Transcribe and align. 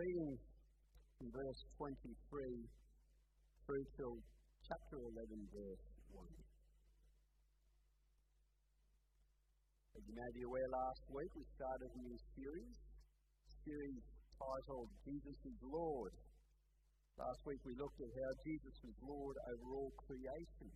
reading 0.00 0.32
from 1.20 1.28
verse 1.28 1.60
23 1.76 2.08
through 3.68 3.84
till 4.00 4.16
chapter 4.64 4.96
11, 4.96 5.28
verse 5.52 5.84
1. 6.16 6.24
As 9.92 10.02
you 10.08 10.14
may 10.16 10.30
be 10.32 10.42
aware, 10.48 10.68
last 10.72 11.04
week 11.12 11.28
we 11.36 11.44
started 11.52 11.84
a 11.92 12.00
new 12.00 12.16
series, 12.32 12.76
series 13.60 14.00
titled 14.40 14.88
Jesus 15.04 15.36
is 15.36 15.58
Lord. 15.68 16.16
Last 17.20 17.44
week 17.44 17.60
we 17.68 17.76
looked 17.76 18.00
at 18.00 18.08
how 18.08 18.30
Jesus 18.40 18.76
was 18.80 18.96
Lord 19.04 19.36
over 19.52 19.68
all 19.68 19.92
creation. 20.08 20.72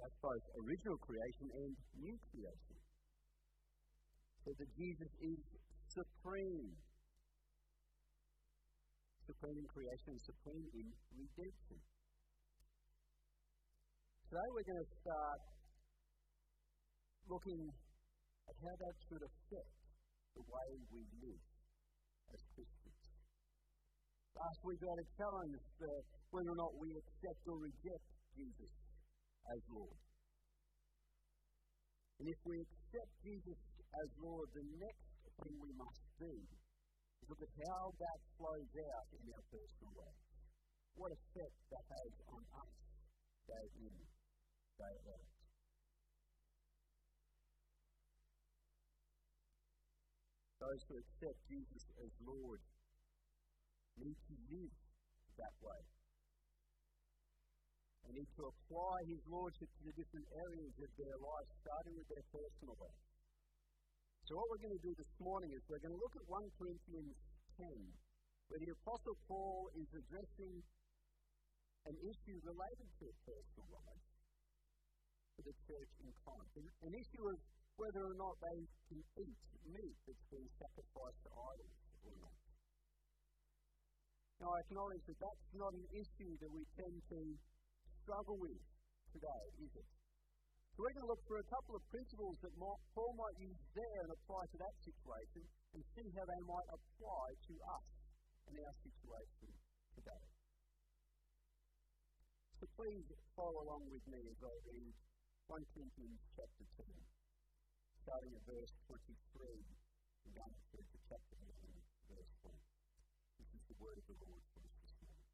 That's 0.00 0.16
both 0.24 0.44
original 0.64 0.96
creation 1.04 1.52
and 1.52 1.76
new 2.00 2.16
creation. 2.32 2.80
So 4.40 4.56
that 4.56 4.70
Jesus 4.72 5.12
is 5.20 5.57
supreme. 5.88 6.76
Supreme 9.24 9.58
in 9.60 9.68
creation 9.68 10.14
supreme 10.24 10.66
in 10.72 10.86
redemption. 11.16 11.78
Today 14.28 14.48
we're 14.52 14.68
going 14.68 14.84
to 14.84 14.92
start 15.00 15.40
looking 17.28 17.62
at 17.64 18.54
how 18.56 18.74
that 18.76 18.94
should 19.08 19.24
affect 19.24 19.80
the 20.36 20.44
way 20.44 20.68
we 20.92 21.02
live 21.24 21.44
as 22.32 22.40
Christians. 22.52 23.02
Last 24.36 24.60
week 24.64 24.80
we 24.80 24.88
had 24.88 25.00
a 25.00 25.10
challenge 25.16 25.60
for 25.80 25.92
whether 26.32 26.52
or 26.52 26.60
not 26.60 26.72
we 26.76 26.92
accept 26.92 27.40
or 27.48 27.56
reject 27.64 28.04
Jesus 28.36 28.72
as 29.48 29.60
Lord. 29.72 30.00
And 32.20 32.28
if 32.28 32.40
we 32.44 32.60
accept 32.60 33.12
Jesus 33.24 33.60
as 33.88 34.08
Lord, 34.20 34.48
the 34.52 34.66
next 34.76 35.07
thing 35.42 35.54
we 35.62 35.72
must 35.78 36.02
do 36.18 36.32
look 37.28 37.44
at 37.44 37.52
how 37.68 37.92
that 38.00 38.18
flows 38.40 38.72
out 38.88 39.08
in 39.12 39.24
our 39.36 39.44
personal 39.52 39.92
lives. 40.00 40.24
What 40.96 41.12
effect 41.12 41.56
that 41.68 41.84
has 41.84 42.12
on 42.32 42.42
us 42.56 42.72
day 43.44 43.66
in, 43.84 43.94
day 44.80 44.96
out. 45.12 45.28
Those 50.58 50.82
who 50.88 50.94
accept 50.98 51.38
Jesus 51.46 51.84
as 52.02 52.12
Lord 52.24 52.60
need 54.00 54.18
to 54.26 54.34
live 54.48 54.76
that 55.38 55.54
way. 55.62 55.82
They 58.08 58.24
need 58.24 58.30
to 58.40 58.44
apply 58.48 58.96
His 59.06 59.22
Lordship 59.28 59.68
to 59.68 59.82
the 59.84 59.94
different 59.94 60.28
areas 60.32 60.74
of 60.80 60.90
their 60.96 61.18
life, 61.20 61.48
starting 61.60 61.94
with 61.94 62.08
their 62.08 62.26
personal 62.32 62.76
life. 62.80 63.07
So, 64.28 64.36
what 64.36 64.52
we're 64.52 64.60
going 64.60 64.76
to 64.76 64.84
do 64.84 64.92
this 64.92 65.14
morning 65.24 65.48
is 65.56 65.64
we're 65.72 65.80
going 65.80 65.96
to 65.96 66.02
look 66.04 66.12
at 66.12 66.20
1 66.28 66.36
Corinthians 66.60 67.16
10, 67.56 67.64
where 68.52 68.60
the 68.60 68.76
Apostle 68.76 69.16
Paul 69.24 69.72
is 69.72 69.88
addressing 69.88 70.52
an 71.88 71.96
issue 71.96 72.36
related 72.44 72.88
to 73.00 73.08
personal 73.24 73.68
life 73.72 74.04
for 75.32 75.48
the 75.48 75.56
church 75.64 75.92
in 76.04 76.12
Corinth. 76.28 76.60
An 76.60 76.92
issue 76.92 77.24
of 77.24 77.40
whether 77.80 78.04
or 78.04 78.16
not 78.20 78.36
they 78.44 78.68
can 78.92 79.00
eat 79.16 79.40
meat 79.64 79.96
that's 80.04 80.28
been 80.28 80.44
sacrificed 80.60 81.20
to 81.24 81.30
idols 81.32 81.80
or 82.04 82.12
not. 82.20 82.36
Now, 84.44 84.52
I 84.52 84.60
acknowledge 84.60 85.08
that 85.08 85.20
that's 85.24 85.48
not 85.56 85.72
an 85.72 85.88
issue 85.88 86.36
that 86.36 86.52
we 86.52 86.68
tend 86.76 87.00
to 87.16 87.20
struggle 88.04 88.36
with 88.36 88.60
today, 89.08 89.44
is 89.64 89.72
it? 89.72 89.88
So 90.78 90.86
we're 90.86 90.94
going 90.94 91.10
to 91.10 91.10
look 91.10 91.26
for 91.26 91.42
a 91.42 91.50
couple 91.50 91.74
of 91.74 91.82
principles 91.90 92.38
that 92.38 92.54
Paul 92.54 93.10
might 93.18 93.34
use 93.42 93.58
there 93.74 93.98
and 94.06 94.14
apply 94.14 94.46
to 94.46 94.58
that 94.62 94.78
situation 94.86 95.42
and 95.74 95.82
see 95.98 96.06
how 96.14 96.22
they 96.22 96.38
might 96.46 96.70
apply 96.70 97.34
to 97.34 97.54
us 97.66 97.86
and 98.46 98.54
our 98.62 98.74
situation 98.86 99.50
today. 99.98 100.22
So 102.62 102.70
please 102.78 103.10
follow 103.34 103.66
along 103.66 103.90
with 103.90 104.06
me 104.06 104.22
as 104.22 104.38
I 104.38 104.54
read 104.70 104.94
1 105.50 105.58
Corinthians 105.74 106.22
chapter 106.38 106.62
10, 106.78 106.86
starting 108.06 108.38
at 108.38 108.42
verse 108.46 108.70
23 108.86 109.10
and 109.18 110.30
going 110.30 110.58
through 110.70 110.86
to 110.94 110.98
chapter 111.10 111.34
11, 111.42 111.74
verse 112.06 112.34
1. 112.46 112.54
This 112.54 113.50
is 113.50 113.66
the 113.66 113.78
word 113.82 113.98
of 113.98 114.06
the 114.06 114.18
Lord 114.30 114.46
for 114.54 114.62
us 114.62 114.78
this 114.86 114.94
morning. 115.02 115.26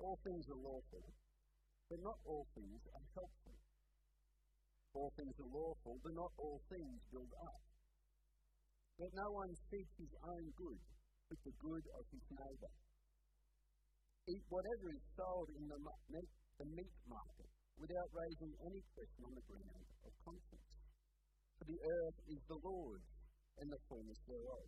All 0.00 0.16
things 0.24 0.48
are 0.48 0.60
lawful, 0.64 1.04
but 1.88 2.00
not 2.00 2.18
all 2.24 2.46
things 2.54 2.80
are 2.94 3.06
helpful. 3.14 3.56
All 4.94 5.10
things 5.18 5.34
are 5.40 5.50
lawful, 5.50 5.98
but 6.00 6.14
not 6.14 6.32
all 6.38 6.60
things 6.70 6.98
build 7.10 7.32
up. 7.34 7.62
Let 8.98 9.10
no 9.10 9.28
one 9.34 9.52
seek 9.70 9.88
his 9.98 10.12
own 10.22 10.44
good, 10.54 10.80
but 11.26 11.38
the 11.42 11.54
good 11.58 11.84
of 11.98 12.04
his 12.14 12.26
neighbour. 12.30 12.74
Eat 14.30 14.44
whatever 14.48 14.86
is 14.94 15.04
sold 15.18 15.48
in 15.52 15.64
the 15.66 15.78
the 16.54 16.68
meat 16.70 16.96
market, 17.10 17.50
without 17.74 18.10
raising 18.14 18.54
any 18.62 18.82
question 18.94 19.22
on 19.26 19.34
the 19.34 19.46
ground 19.50 19.86
of 20.06 20.12
conscience. 20.22 20.70
For 21.58 21.66
the 21.66 21.80
earth 21.82 22.18
is 22.30 22.40
the 22.46 22.60
Lord's, 22.62 23.10
and 23.58 23.70
the 23.70 23.82
fullness 23.86 24.20
thereof. 24.26 24.66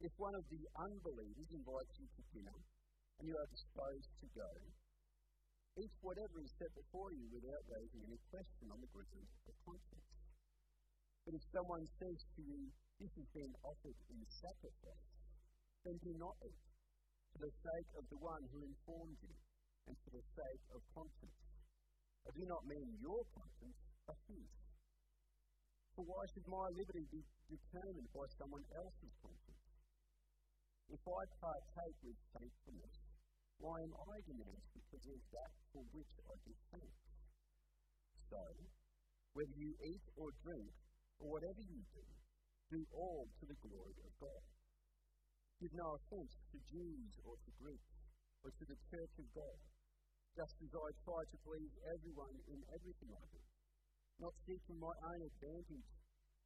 If 0.00 0.12
one 0.16 0.36
of 0.36 0.44
the 0.48 0.62
unbelievers 0.78 1.50
invites 1.50 1.94
you 1.98 2.06
to 2.06 2.22
dinner, 2.32 2.58
and 3.18 3.24
you 3.26 3.34
are 3.34 3.50
disposed 3.50 4.12
to 4.20 4.26
go, 4.30 4.50
eat 5.78 5.94
whatever 6.02 6.42
is 6.42 6.50
set 6.58 6.70
before 6.74 7.14
you 7.14 7.26
without 7.30 7.62
raising 7.70 8.02
any 8.02 8.18
question 8.30 8.66
on 8.74 8.82
the 8.82 8.90
ground 8.90 9.30
of 9.46 9.54
conscience. 9.62 10.10
But 11.24 11.38
if 11.38 11.44
someone 11.54 11.86
says 11.98 12.18
to 12.36 12.40
you, 12.42 12.72
This 12.98 13.14
has 13.14 13.30
been 13.30 13.54
offered 13.62 13.94
in 14.10 14.18
sacrifice, 14.26 15.10
then 15.86 16.02
do 16.02 16.10
not 16.18 16.34
eat, 16.42 16.66
for 17.30 17.46
the 17.46 17.54
sake 17.62 17.90
of 17.94 18.02
the 18.10 18.18
one 18.18 18.42
who 18.50 18.66
informed 18.66 19.22
you, 19.22 19.30
and 19.86 19.94
for 20.02 20.18
the 20.18 20.24
sake 20.34 20.64
of 20.74 20.82
conscience. 20.90 21.38
I 22.26 22.34
do 22.34 22.42
not 22.50 22.66
mean 22.66 22.98
your 22.98 23.22
conscience, 23.38 23.78
but 24.02 24.18
his. 24.26 24.50
For 25.94 26.02
why 26.10 26.26
should 26.34 26.50
my 26.50 26.66
liberty 26.74 27.06
be 27.06 27.22
determined 27.46 28.10
by 28.10 28.26
someone 28.34 28.66
else's 28.74 29.14
conscience? 29.22 29.62
If 30.90 31.02
I 31.06 31.22
partake 31.38 31.98
with 32.02 32.18
thankfulness, 32.34 33.07
why 33.58 33.76
am 33.82 33.94
I 33.94 34.16
denounced 34.22 34.70
because 34.74 35.06
of 35.10 35.20
that 35.34 35.52
for 35.74 35.82
which 35.90 36.12
I 36.26 36.34
give 36.46 36.60
thanks? 36.70 37.02
So, 38.30 38.42
whether 39.34 39.56
you 39.58 39.74
eat 39.82 40.04
or 40.14 40.30
drink, 40.42 40.70
or 41.18 41.34
whatever 41.34 41.62
you 41.66 41.82
do, 41.90 42.06
do 42.70 42.80
all 42.94 43.26
to 43.26 43.44
the 43.46 43.58
glory 43.58 43.98
of 44.06 44.12
God. 44.22 44.44
Give 45.58 45.74
no 45.74 45.98
offence 45.98 46.34
to 46.54 46.58
Jews 46.70 47.12
or 47.26 47.34
to 47.34 47.50
Greeks, 47.58 47.94
or 48.46 48.50
to 48.54 48.64
the 48.70 48.78
church 48.78 49.14
of 49.18 49.26
God, 49.34 49.58
just 50.38 50.54
as 50.62 50.70
I 50.70 50.88
try 51.02 51.20
to 51.26 51.36
please 51.42 51.74
everyone 51.90 52.38
in 52.46 52.60
everything 52.70 53.10
I 53.10 53.26
do, 53.34 53.42
not 54.22 54.34
seeking 54.46 54.78
my 54.78 54.94
own 54.94 55.20
advantage, 55.26 55.90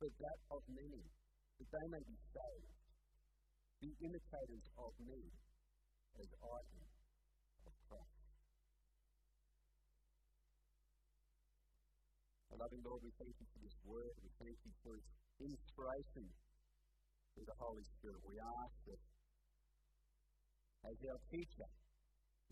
but 0.01 0.13
that 0.17 0.39
of 0.49 0.63
many, 0.73 1.05
that 1.61 1.69
they 1.69 1.87
may 1.93 2.03
be 2.09 2.17
saved. 2.33 2.81
Be 3.85 3.91
imitators 4.01 4.67
of 4.79 4.93
me, 5.05 5.21
as 6.17 6.31
I 6.41 6.59
am 6.73 6.89
of 7.69 7.75
Christ. 7.91 8.23
Our 12.53 12.69
loving 12.69 12.85
Lord, 12.85 13.01
we 13.01 13.09
thank 13.17 13.33
you 13.41 13.49
for 13.49 13.61
this 13.65 13.79
word. 13.81 14.13
We 14.21 14.29
thank 14.37 14.61
you 14.61 14.73
for 14.85 14.93
its 14.93 15.09
inspiration 15.41 16.29
through 17.33 17.49
the 17.49 17.57
Holy 17.57 17.81
Spirit. 17.97 18.21
We 18.29 18.37
ask 18.37 18.77
that 18.93 19.01
as 20.85 20.97
our 21.01 21.21
teacher, 21.33 21.69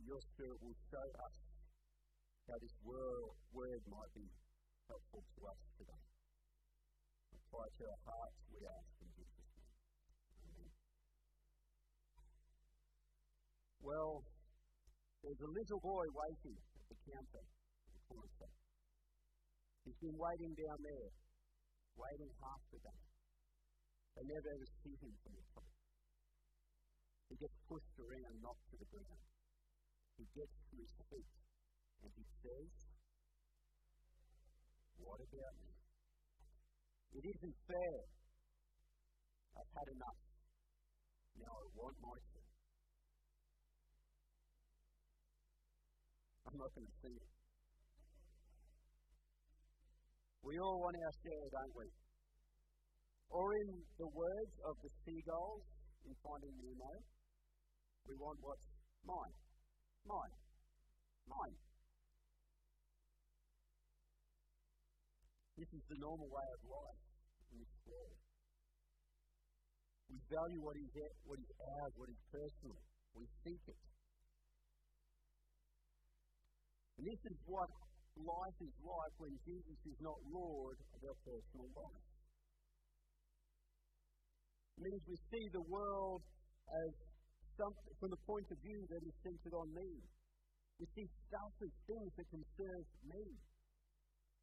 your 0.01 0.17
Spirit 0.33 0.57
will 0.65 0.81
show 0.89 1.05
us 1.05 1.37
how 2.49 2.57
this 2.65 2.73
word, 2.81 3.29
word 3.53 3.83
might 3.93 4.09
be 4.17 4.25
helpful 4.89 5.21
to 5.21 5.41
us 5.53 5.61
today. 5.77 6.05
Apply 7.37 7.69
to 7.69 7.83
our 7.85 8.01
hearts, 8.09 8.41
we 8.49 8.65
ask 8.65 8.93
in 9.05 9.11
Jesus' 9.21 9.53
name. 9.53 9.69
Amen. 10.49 10.73
Well, 13.85 14.25
there's 15.21 15.45
a 15.45 15.53
little 15.53 15.81
boy 15.85 16.07
waiting 16.09 16.57
at 16.57 16.89
the 16.89 16.97
counter 17.05 17.45
the 17.45 18.01
corner. 18.09 18.70
He's 19.91 20.07
been 20.07 20.23
waiting 20.23 20.55
down 20.55 20.79
there, 20.87 21.11
waiting 21.99 22.31
half 22.39 22.63
the 22.71 22.79
day. 22.79 23.03
They 24.15 24.23
never 24.23 24.49
ever 24.55 24.69
see 24.87 24.95
him 25.03 25.11
from 25.19 25.35
the 25.35 25.43
top. 25.51 25.67
He 27.27 27.35
gets 27.35 27.59
pushed 27.67 27.99
around, 27.99 28.39
knocked 28.39 28.63
to 28.71 28.79
the 28.79 28.87
ground. 28.87 29.19
He 30.15 30.31
gets 30.31 30.55
to 30.71 30.75
his 30.79 30.95
feet 31.11 31.35
and 32.07 32.11
he 32.15 32.23
says, 32.39 32.71
What 35.03 35.19
about 35.27 35.59
me? 35.59 35.75
It 37.11 37.25
isn't 37.27 37.57
fair. 37.67 37.99
I've 39.59 39.73
had 39.75 39.91
enough. 39.91 40.21
Now 41.35 41.51
I 41.51 41.67
want 41.75 41.99
my 41.99 42.15
sin. 42.31 42.47
I'm 46.47 46.63
not 46.63 46.71
going 46.79 46.87
to 46.87 46.95
sing 47.03 47.19
it. 47.19 47.40
We 50.43 50.57
all 50.57 50.81
want 50.81 50.97
our 50.97 51.15
share, 51.21 51.47
don't 51.53 51.75
we? 51.77 51.87
Or 53.31 53.47
in 53.55 53.69
the 54.01 54.09
words 54.09 54.55
of 54.67 54.75
the 54.83 54.91
seagulls 55.05 55.65
in 56.05 56.13
Finding 56.25 56.57
Nemo, 56.59 56.93
we 58.09 58.15
want 58.17 58.39
what's 58.41 58.65
mine, 59.05 59.37
mine, 60.09 60.35
mine. 61.29 61.57
This 65.61 65.69
is 65.77 65.85
the 65.93 65.99
normal 66.01 66.27
way 66.33 66.49
of 66.57 66.61
life 66.65 67.03
in 67.53 67.61
this 67.61 67.75
world. 67.85 68.17
We 70.09 70.17
value 70.27 70.61
what 70.65 70.75
is, 70.81 70.89
what 71.29 71.39
is 71.39 71.51
ours, 71.61 71.93
what 72.01 72.09
is 72.09 72.21
personal. 72.33 72.81
We 73.15 73.29
seek 73.45 73.61
it. 73.69 73.81
And 76.97 77.05
this 77.07 77.21
is 77.29 77.37
what 77.45 77.69
life 78.25 78.59
is 78.61 78.75
life 78.85 79.15
when 79.19 79.35
Jesus 79.45 79.79
is 79.87 79.99
not 80.01 80.19
Lord 80.29 80.77
of 80.95 81.01
our 81.05 81.19
personal 81.25 81.69
life. 81.73 82.07
It 84.77 84.81
means 84.89 85.03
we 85.05 85.19
see 85.29 85.45
the 85.53 85.65
world 85.69 86.23
as 86.69 86.91
something 87.57 87.95
from 88.01 88.11
the 88.13 88.23
point 88.25 88.49
of 88.49 88.59
view 88.65 88.81
that 88.89 89.03
is 89.05 89.15
centered 89.21 89.57
on 89.57 89.69
me. 89.77 89.91
We 90.81 90.87
see 90.97 91.07
selfish 91.29 91.77
things 91.85 92.11
that 92.17 92.29
can 92.33 92.45
serve 92.57 92.87
me, 93.05 93.25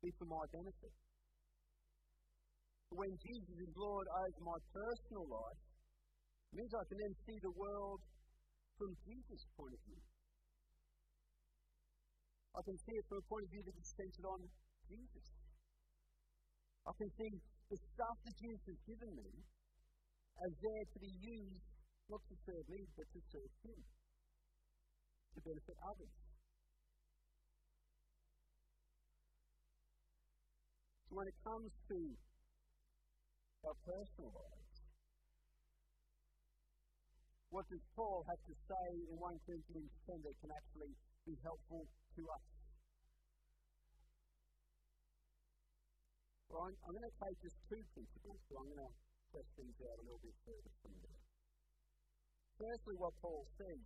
be 0.05 0.09
for 0.21 0.29
my 0.29 0.45
benefit. 0.53 0.93
When 2.93 3.11
Jesus 3.19 3.57
is 3.57 3.71
Lord 3.73 4.05
over 4.05 4.41
my 4.45 4.59
personal 4.69 5.25
life, 5.25 5.61
it 6.53 6.61
means 6.61 6.71
I 6.71 6.85
can 6.87 6.97
then 7.01 7.15
see 7.25 7.37
the 7.41 7.53
world 7.57 7.99
from 8.77 8.93
Jesus' 9.03 9.45
point 9.57 9.73
of 9.73 9.81
view. 9.89 10.01
I 12.57 12.65
can 12.65 12.77
see 12.89 12.97
it 12.97 13.05
from 13.05 13.21
a 13.21 13.25
point 13.29 13.45
of 13.45 13.53
view 13.53 13.61
that 13.61 13.77
is 13.77 13.85
centered 13.93 14.25
on 14.25 14.41
Jesus. 14.89 15.29
I 16.89 16.93
can 16.97 17.09
see 17.13 17.37
the 17.69 17.77
stuff 17.77 18.17
that 18.25 18.33
Jesus 18.41 18.65
has 18.65 18.79
given 18.89 19.13
me 19.13 19.29
as 20.41 20.51
there 20.57 20.85
to 20.89 20.97
be 20.97 21.13
used 21.21 21.69
not 22.09 22.23
to 22.25 22.35
serve 22.49 22.65
me, 22.65 22.81
but 22.97 23.05
to 23.13 23.19
serve 23.29 23.51
Him, 23.61 23.77
to 23.77 25.39
benefit 25.45 25.77
others. 25.85 26.15
So 31.05 31.11
when 31.13 31.29
it 31.29 31.37
comes 31.45 31.69
to 31.93 31.99
our 33.69 33.77
personal 33.85 34.33
lives, 34.33 34.77
what 37.53 37.69
does 37.69 37.85
Paul 37.93 38.25
have 38.25 38.41
to 38.49 38.55
say 38.65 38.87
in 39.13 39.15
1 39.19 39.45
Corinthians 39.45 39.93
10 40.09 40.25
that 40.25 40.35
can 40.41 40.51
actually 40.51 40.93
be 41.27 41.35
helpful 41.43 41.83
to 42.15 42.21
us. 42.31 42.45
Well, 46.47 46.71
I'm, 46.71 46.75
I'm 46.87 46.95
going 46.95 47.03
to 47.03 47.17
take 47.19 47.35
just 47.43 47.59
two 47.67 47.83
principles, 47.91 48.39
so 48.47 48.55
I'm 48.55 48.71
going 48.71 48.87
to 48.87 48.93
test 49.35 49.51
things 49.59 49.75
out 49.83 49.99
a 49.99 50.03
little 50.07 50.23
bit 50.23 50.31
further 50.47 50.71
from 50.79 50.95
there. 51.03 51.19
Firstly, 52.55 52.95
what 52.95 53.11
Paul 53.19 53.43
says, 53.59 53.83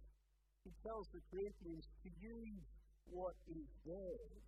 he 0.61 0.71
tells 0.85 1.09
the 1.09 1.25
Corinthians 1.33 1.89
to 2.05 2.09
use 2.21 2.61
what 3.09 3.33
is 3.49 3.65
theirs 3.89 4.45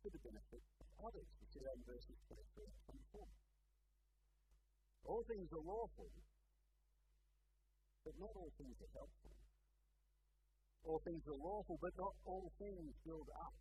for 0.00 0.08
the 0.08 0.20
benefit 0.24 0.64
of 0.80 0.88
others. 1.04 1.28
See 1.52 1.60
that 1.60 1.76
in 1.76 1.84
verses 1.84 2.16
23 2.32 2.64
and 2.64 2.96
24. 3.12 3.28
All 5.04 5.22
things 5.28 5.52
are 5.52 5.62
lawful, 5.62 6.08
but 8.08 8.16
not 8.16 8.32
all 8.32 8.50
things 8.56 8.74
are 8.80 8.92
helpful. 8.96 9.45
All 10.86 11.02
things 11.02 11.26
are 11.26 11.34
lawful, 11.42 11.76
but 11.82 11.90
not 11.98 12.14
all 12.24 12.46
things 12.62 12.94
build 13.02 13.26
up. 13.42 13.54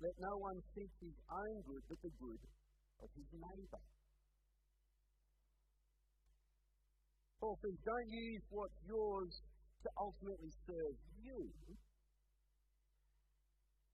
Let 0.00 0.16
no 0.16 0.32
one 0.40 0.56
seek 0.72 0.88
his 1.04 1.12
own 1.28 1.60
good, 1.68 1.84
but 1.92 2.00
the 2.00 2.12
good 2.16 2.40
of 3.04 3.08
his 3.12 3.28
neighbour. 3.36 3.84
Paul 7.38 7.54
says, 7.62 7.76
don't 7.84 8.10
use 8.10 8.42
what's 8.50 8.80
yours 8.88 9.30
to 9.84 9.88
ultimately 10.00 10.50
serve 10.66 10.96
you. 11.22 11.52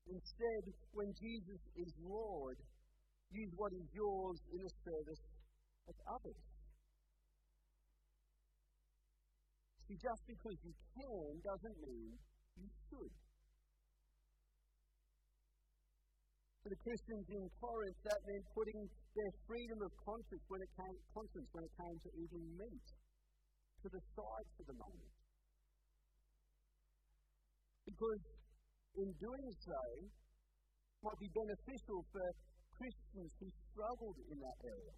Instead, 0.08 0.62
when 0.92 1.12
Jesus 1.16 1.60
is 1.76 1.92
Lord, 2.00 2.56
use 3.32 3.52
what 3.56 3.72
is 3.72 3.88
yours 3.92 4.38
in 4.52 4.60
the 4.64 4.72
service 4.84 5.24
of 5.88 5.94
others. 6.08 6.40
See, 9.83 9.83
just 10.00 10.22
because 10.26 10.58
you 10.64 10.74
can 10.94 11.30
doesn't 11.44 11.78
mean 11.82 12.10
you 12.58 12.68
should. 12.90 13.14
For 16.64 16.72
the 16.72 16.80
Christians 16.80 17.26
in 17.28 17.44
Corinth, 17.60 17.98
that 18.08 18.20
meant 18.24 18.46
putting 18.56 18.80
their 19.12 19.32
freedom 19.44 19.78
of 19.84 19.92
conscience 20.00 20.44
when 20.48 20.60
it 20.64 20.72
came, 20.80 20.96
conscience 21.12 21.48
when 21.52 21.64
it 21.68 21.74
came 21.76 21.96
to 22.00 22.10
eating 22.16 22.46
meat 22.56 22.88
to 23.84 23.86
the 23.92 24.00
side 24.16 24.48
for 24.56 24.64
the 24.64 24.76
moment. 24.80 25.14
Because 27.84 28.22
in 28.96 29.08
doing 29.20 29.50
so, 29.60 29.80
might 31.04 31.20
be 31.20 31.28
beneficial 31.36 32.00
for 32.08 32.24
Christians 32.80 33.30
who 33.36 33.48
struggled 33.68 34.16
in 34.32 34.40
that 34.40 34.58
area. 34.64 34.96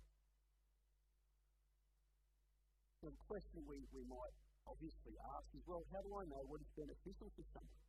So 3.02 3.10
the 3.10 3.22
question 3.26 3.58
we, 3.66 3.82
we 3.90 4.02
might 4.06 4.45
obviously 4.66 5.14
ask 5.14 5.46
is, 5.54 5.62
well, 5.64 5.82
how 5.94 6.02
do 6.02 6.10
I 6.10 6.24
know 6.26 6.42
what 6.50 6.60
is 6.60 6.70
beneficial 6.74 7.28
for 7.32 7.44
someone? 7.54 7.82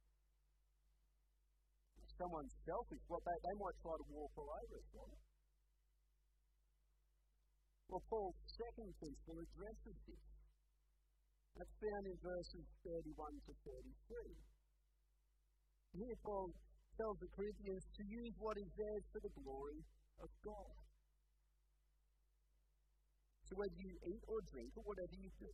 If 1.98 2.10
someone's 2.18 2.56
selfish, 2.64 3.04
well, 3.10 3.22
they, 3.26 3.38
they 3.42 3.56
might 3.58 3.78
try 3.82 3.96
to 3.98 4.08
walk 4.14 4.32
all 4.38 4.50
over 4.54 4.76
us, 4.78 4.90
right? 4.94 5.22
Well, 7.90 8.04
Paul's 8.12 8.40
second 8.52 8.90
principle 9.00 9.38
addresses 9.42 9.98
this. 10.06 10.24
That's 11.58 11.76
found 11.82 12.06
in 12.06 12.18
verses 12.22 12.66
31 12.86 13.34
to 13.50 13.52
33. 13.66 14.38
Here, 15.98 16.18
Paul 16.22 16.54
tells 17.00 17.18
the 17.18 17.32
Corinthians 17.34 17.86
to 17.98 18.04
use 18.06 18.34
what 18.38 18.58
is 18.62 18.70
theirs 18.78 19.06
for 19.10 19.22
the 19.26 19.34
glory 19.42 19.82
of 20.22 20.30
God. 20.46 20.78
So 23.48 23.56
whether 23.56 23.80
you 23.80 23.96
eat 24.12 24.24
or 24.28 24.44
drink 24.52 24.76
or 24.76 24.84
whatever 24.84 25.16
you 25.18 25.32
do, 25.40 25.54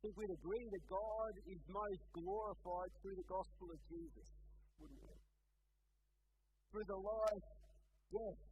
Think 0.00 0.16
we'd 0.16 0.32
agree 0.32 0.66
that 0.72 0.84
God 0.88 1.32
is 1.44 1.60
most 1.68 2.02
glorified 2.16 2.90
through 3.00 3.16
the 3.20 3.28
gospel 3.28 3.68
of 3.68 3.80
Jesus, 3.84 4.28
wouldn't 4.80 5.04
we? 5.04 5.16
Through 6.72 6.88
the 6.88 7.00
life, 7.04 7.46
death, 8.08 8.42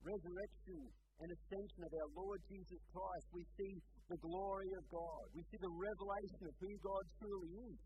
resurrection, 0.00 0.80
and 1.20 1.28
ascension 1.28 1.80
of 1.84 1.92
our 1.92 2.10
Lord 2.16 2.40
Jesus 2.48 2.80
Christ, 2.90 3.26
we 3.36 3.44
see 3.60 3.74
the 4.08 4.20
glory 4.24 4.70
of 4.80 4.84
God. 4.88 5.24
We 5.36 5.44
see 5.52 5.60
the 5.60 5.74
revelation 5.74 6.42
of 6.48 6.54
who 6.56 6.72
God 6.80 7.04
truly 7.20 7.52
is 7.68 7.78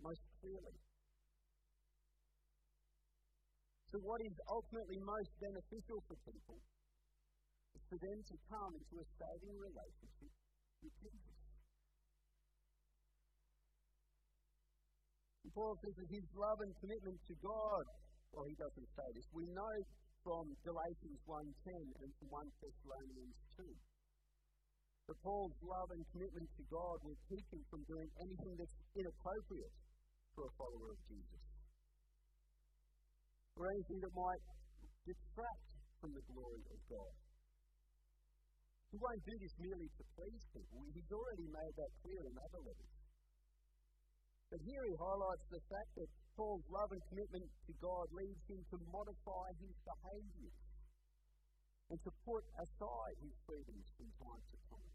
most 0.00 0.24
clearly. 0.40 0.76
So, 3.92 4.02
what 4.02 4.20
is 4.26 4.34
ultimately 4.50 4.98
most 5.06 5.30
beneficial 5.38 5.98
for 6.08 6.16
people 6.24 6.58
is 7.78 7.82
for 7.86 7.98
them 8.00 8.18
to 8.26 8.34
come 8.48 8.72
into 8.74 8.94
a 8.98 9.06
saving 9.22 9.56
relationship 9.60 10.32
with 10.82 10.94
Jesus. 10.98 11.33
Paul 15.52 15.76
says 15.84 15.94
that 16.00 16.08
his 16.08 16.26
love 16.32 16.58
and 16.64 16.72
commitment 16.80 17.18
to 17.28 17.34
God, 17.44 17.84
well, 18.32 18.46
he 18.48 18.56
doesn't 18.56 18.88
say 18.96 19.08
this. 19.12 19.28
We 19.36 19.44
know 19.52 19.74
from 20.24 20.48
Galatians 20.64 21.20
1.10 21.28 21.44
and 22.00 22.10
from 22.16 22.28
1 22.32 22.62
Thessalonians 22.64 23.38
2. 23.60 23.68
But 25.04 25.20
Paul's 25.20 25.58
love 25.60 25.92
and 25.92 26.02
commitment 26.16 26.48
to 26.56 26.64
God 26.72 26.96
will 27.04 27.20
keep 27.28 27.44
him 27.52 27.60
from 27.68 27.84
doing 27.84 28.08
anything 28.24 28.56
that's 28.56 28.78
inappropriate 28.96 29.74
for 30.32 30.48
a 30.48 30.52
follower 30.56 30.96
of 30.96 31.00
Jesus. 31.12 31.44
Or 33.60 33.68
anything 33.68 34.00
that 34.00 34.14
might 34.16 34.44
distract 35.04 35.68
from 36.00 36.10
the 36.16 36.24
glory 36.24 36.64
of 36.72 36.80
God. 36.88 37.14
He 38.88 38.96
won't 38.96 39.22
do 39.28 39.34
this 39.36 39.54
merely 39.60 39.88
to 39.92 40.02
please 40.16 40.42
people. 40.56 40.80
He's 40.96 41.12
already 41.12 41.48
made 41.52 41.74
that 41.76 41.92
clear 42.00 42.22
in 42.24 42.34
other 42.40 42.62
letters. 42.64 42.93
But 44.50 44.60
here 44.62 44.84
he 44.86 44.94
highlights 44.94 45.46
the 45.50 45.62
fact 45.66 45.90
that 45.98 46.08
Paul's 46.36 46.66
love 46.70 46.90
and 46.90 47.02
commitment 47.10 47.46
to 47.66 47.72
God 47.78 48.06
leads 48.10 48.42
him 48.50 48.60
to 48.70 48.76
modify 48.90 49.46
his 49.62 49.74
behaviours 49.86 50.58
and 51.90 51.98
to 52.02 52.10
put 52.26 52.42
aside 52.58 53.16
his 53.22 53.34
freedoms 53.46 53.86
from 53.94 54.08
time 54.18 54.42
to 54.50 54.56
time. 54.72 54.94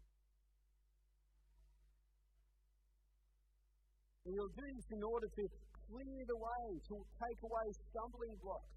And 4.26 4.36
he'll 4.36 4.52
do 4.52 4.68
this 4.68 4.88
in 4.92 5.02
order 5.02 5.28
to 5.28 5.44
clear 5.90 6.20
the 6.28 6.38
way, 6.38 6.66
to 6.92 6.94
take 7.18 7.40
away 7.40 7.66
stumbling 7.90 8.36
blocks 8.44 8.76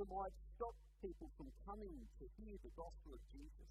that 0.00 0.08
might 0.08 0.34
stop 0.56 0.76
people 1.04 1.28
from 1.36 1.52
coming 1.68 1.96
to 2.16 2.24
hear 2.40 2.56
the 2.64 2.72
gospel 2.72 3.12
of 3.12 3.22
Jesus, 3.28 3.70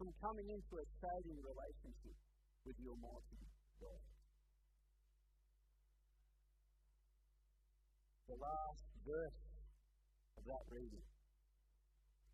from 0.00 0.10
coming 0.22 0.48
into 0.48 0.74
a 0.80 0.86
saving 1.02 1.38
relationship 1.44 2.16
with 2.64 2.76
the 2.80 2.86
Almighty 2.88 3.36
God. 3.78 4.15
Last 8.36 8.84
verse 9.06 9.40
of 10.36 10.44
that 10.44 10.64
reading 10.68 11.06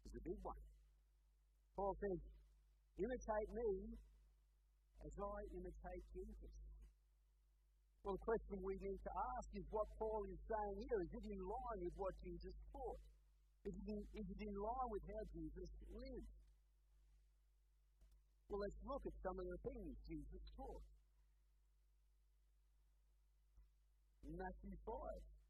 is 0.06 0.12
a 0.18 0.22
big 0.26 0.40
one. 0.42 0.58
Paul 1.76 1.94
says, 2.02 2.18
Imitate 2.98 3.50
me 3.54 3.96
as 5.06 5.14
I 5.16 5.38
imitate 5.56 6.04
Jesus. 6.12 6.54
Well, 8.02 8.18
the 8.18 8.26
question 8.26 8.58
we 8.60 8.76
need 8.82 8.98
to 8.98 9.12
ask 9.14 9.48
is 9.54 9.66
what 9.70 9.86
Paul 9.96 10.26
is 10.26 10.42
saying 10.50 10.76
here. 10.90 11.00
Is 11.06 11.12
it 11.14 11.24
in 11.24 11.38
line 11.38 11.80
with 11.86 11.94
what 11.94 12.14
Jesus 12.20 12.54
taught? 12.74 13.02
Is 13.62 13.74
it 13.78 13.86
in, 13.86 14.02
is 14.18 14.26
it 14.26 14.40
in 14.42 14.54
line 14.58 14.88
with 14.90 15.06
how 15.06 15.22
Jesus 15.30 15.70
lived? 15.86 16.34
Well, 18.50 18.60
let's 18.60 18.82
look 18.84 19.06
at 19.06 19.16
some 19.22 19.38
of 19.38 19.46
the 19.46 19.58
things 19.64 19.94
Jesus 20.04 20.42
taught. 20.58 20.84
In 24.26 24.34
Matthew 24.36 24.74
5, 24.82 24.92
he 24.92 25.41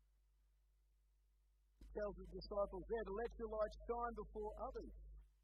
tells 1.92 2.16
the 2.16 2.28
disciples 2.32 2.84
there 2.88 3.06
to 3.06 3.14
let 3.14 3.32
your 3.36 3.50
light 3.52 3.74
shine 3.84 4.14
before 4.16 4.52
others, 4.64 4.92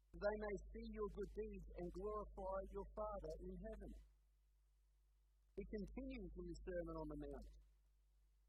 so 0.09 0.15
they 0.17 0.37
may 0.41 0.55
see 0.73 0.87
your 0.93 1.09
good 1.13 1.31
deeds 1.37 1.67
and 1.77 1.87
glorify 1.93 2.57
your 2.73 2.87
Father 2.97 3.33
in 3.45 3.53
heaven. 3.61 3.91
He 5.59 5.63
continues 5.69 6.33
in 6.39 6.45
the 6.49 6.57
Sermon 6.65 6.95
on 6.97 7.07
the 7.11 7.19
Mount. 7.19 7.49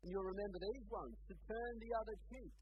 And 0.00 0.08
you'll 0.08 0.30
remember 0.32 0.58
these 0.62 0.86
ones 0.88 1.16
to 1.28 1.34
turn 1.44 1.72
the 1.76 1.92
other 2.00 2.16
cheek. 2.32 2.54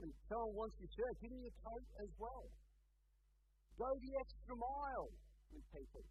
And 0.00 0.10
someone 0.30 0.54
wants 0.56 0.76
your 0.80 0.90
shirt, 0.94 1.14
give 1.20 1.32
him 1.34 1.42
your 1.44 1.56
coat 1.60 1.86
as 2.00 2.10
well. 2.16 2.44
Go 3.76 3.88
the 3.90 4.12
extra 4.22 4.54
mile 4.56 5.10
with 5.52 5.66
people. 5.68 6.04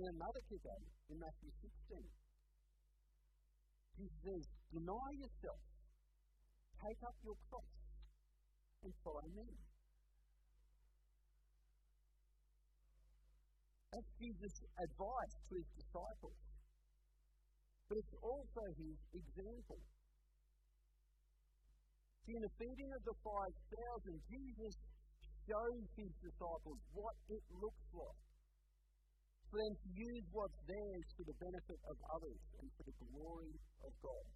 And 0.00 0.04
another 0.16 0.42
kick 0.48 0.64
out 0.64 0.84
in 1.12 1.16
Matthew 1.20 1.50
16. 1.60 2.19
Jesus 4.00 4.16
says, 4.24 4.44
Deny 4.72 5.08
yourself, 5.20 5.60
take 6.80 7.00
up 7.04 7.16
your 7.20 7.36
cross, 7.52 7.76
and 8.80 8.92
follow 9.04 9.28
me. 9.36 9.44
That's 13.92 14.08
Jesus' 14.16 14.64
advice 14.80 15.34
to 15.50 15.52
his 15.52 15.68
disciples. 15.76 16.40
But 17.92 17.98
it's 18.00 18.16
also 18.24 18.62
his 18.80 18.96
example. 19.12 19.80
See, 22.24 22.38
in 22.38 22.40
the 22.40 22.54
feeding 22.56 22.90
of 22.96 23.02
the 23.04 23.16
5,000, 23.20 24.16
Jesus 24.30 24.74
shows 25.44 25.84
his 25.98 26.12
disciples 26.24 26.80
what 26.94 27.16
it 27.28 27.44
looks 27.52 27.84
like 27.92 28.29
to 29.50 29.88
use 29.98 30.24
what's 30.30 30.54
theirs 30.62 31.06
for 31.18 31.24
the 31.26 31.34
benefit 31.42 31.80
of 31.90 31.96
others 32.14 32.40
and 32.62 32.70
for 32.78 32.84
the 32.86 32.96
glory 33.02 33.50
of 33.82 33.92
God. 33.98 34.26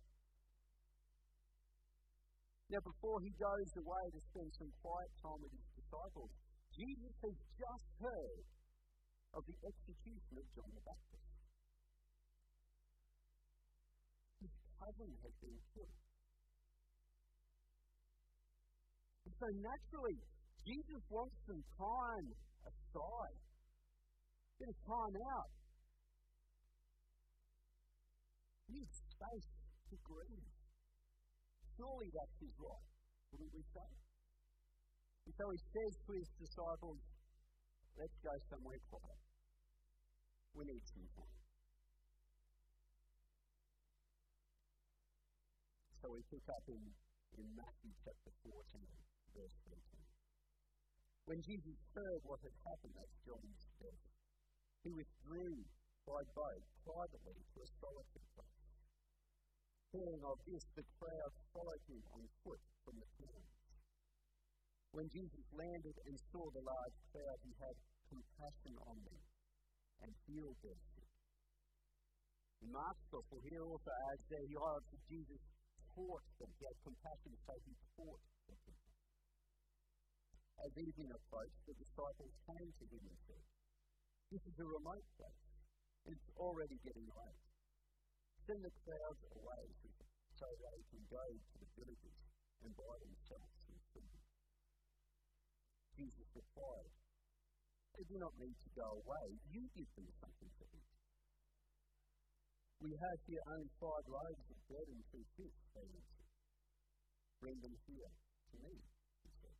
Now, 2.74 2.82
before 2.82 3.22
he 3.22 3.30
goes 3.38 3.70
away 3.78 4.04
to 4.10 4.20
spend 4.34 4.50
some 4.58 4.72
quiet 4.82 5.12
time 5.22 5.38
with 5.38 5.54
his 5.54 5.68
disciples, 5.78 6.30
Jesus 6.74 7.14
has 7.22 7.36
just 7.54 7.86
heard 8.02 8.44
of 9.38 9.42
the 9.46 9.58
execution 9.62 10.34
of 10.34 10.46
John 10.58 10.70
the 10.74 10.82
Baptist. 10.82 11.30
His 14.42 14.54
cousin 14.74 15.10
has 15.22 15.34
been 15.38 15.58
killed. 15.78 16.00
And 19.30 19.34
so 19.38 19.48
naturally, 19.62 20.18
Jesus 20.66 21.02
wants 21.06 21.38
some 21.46 21.62
time 21.78 22.26
aside, 22.66 23.38
of 24.62 24.76
time 24.86 25.14
out. 25.34 25.50
He 28.66 28.78
needs 28.78 28.96
space 29.10 29.50
to 29.90 29.96
grieve. 30.06 30.50
Surely 31.74 32.08
that's 32.14 32.36
his 32.38 32.54
right, 32.62 32.88
wouldn't 33.34 33.50
we 33.50 33.64
say? 33.74 33.90
And 35.26 35.34
so 35.34 35.50
he 35.50 35.58
says 35.58 35.92
to 36.06 36.10
his 36.14 36.28
disciples, 36.38 37.00
Let's 37.94 38.18
go 38.26 38.34
somewhere 38.50 38.82
quiet. 38.90 39.22
We 40.54 40.66
need 40.66 40.82
some 40.82 41.06
time. 41.14 41.38
So 46.02 46.10
we 46.10 46.26
pick 46.26 46.42
up 46.50 46.64
in, 46.66 46.82
in 47.38 47.46
Matthew 47.54 47.94
chapter 48.02 48.34
14, 48.42 48.82
verse 49.30 49.56
13. 49.70 49.78
When 51.24 51.40
Jesus 51.40 51.78
heard 51.94 52.20
what 52.26 52.42
had 52.42 52.52
happened 52.66 52.98
death, 52.98 53.23
he 54.84 54.92
withdrew 54.92 55.64
by 56.04 56.20
boat 56.36 56.64
privately 56.84 57.40
to 57.40 57.56
a 57.64 57.68
solitary 57.80 58.28
place. 58.36 58.68
Hearing 59.96 60.22
of 60.28 60.36
this, 60.44 60.64
the 60.76 60.84
crowd 61.00 61.32
followed 61.56 61.84
him 61.88 62.04
on 62.12 62.24
foot 62.44 62.60
from 62.84 63.00
the 63.00 63.08
town. 63.16 63.44
When 64.92 65.08
Jesus 65.08 65.44
landed 65.56 65.96
and 66.04 66.16
saw 66.28 66.44
the 66.52 66.62
large 66.62 66.98
crowd, 67.10 67.38
he 67.42 67.52
had 67.56 67.76
compassion 68.12 68.74
on 68.84 68.96
them 69.08 69.22
and 70.04 70.12
healed 70.28 70.60
their 70.60 70.76
sick. 70.92 71.12
In 72.60 72.68
Mark's 72.68 73.08
Gospel, 73.08 73.40
here 73.48 73.64
also 73.64 73.92
adds 74.12 74.24
that 74.28 74.44
he 74.44 74.52
highlights 74.52 74.90
that 74.92 75.04
Jesus 75.08 75.40
taught 75.96 76.24
them. 76.36 76.50
He 76.60 76.64
had 76.68 76.78
compassion, 76.84 77.32
so 77.40 77.52
he 77.64 77.74
taught 77.96 78.22
the 78.52 78.56
people. 78.68 78.92
As 80.60 80.72
evening 80.76 81.10
approached, 81.10 81.60
the 81.64 81.76
disciples 81.76 82.34
came 82.44 82.70
to 82.76 82.84
him 82.84 83.02
and 83.08 83.18
said, 83.26 83.44
This 84.34 84.50
is 84.50 84.58
a 84.58 84.66
remote 84.66 85.06
place. 85.14 85.46
It's 86.10 86.26
already 86.34 86.74
getting 86.82 87.06
late. 87.06 87.42
Send 88.42 88.66
the 88.66 88.74
crowds 88.82 89.22
away 89.30 89.64
so 90.34 90.46
they 90.58 90.80
can 90.90 91.06
go 91.06 91.22
to 91.22 91.54
the 91.62 91.70
villages 91.78 92.18
and 92.66 92.74
buy 92.74 92.94
themselves 92.98 93.54
some 93.62 93.78
food. 93.94 94.18
Jesus 95.94 96.26
replied, 96.34 96.90
They 97.94 98.10
do 98.10 98.18
not 98.18 98.34
need 98.42 98.58
to 98.58 98.70
go 98.74 98.98
away. 99.06 99.38
You 99.54 99.70
give 99.70 99.90
them 99.94 100.10
something 100.18 100.50
to 100.50 100.64
eat. 100.66 100.90
We 102.82 102.90
have 102.90 103.18
here 103.30 103.44
only 103.54 103.70
five 103.78 104.04
loaves 104.10 104.46
of 104.50 104.58
bread 104.66 104.88
and 104.90 105.02
two 105.14 105.22
fish, 105.38 105.58
they 105.78 105.86
answered. 105.94 106.30
Bring 107.38 107.62
them 107.62 107.76
here 107.86 108.10
to 108.50 108.54
me, 108.66 108.82
he 108.82 109.30
said. 109.30 109.58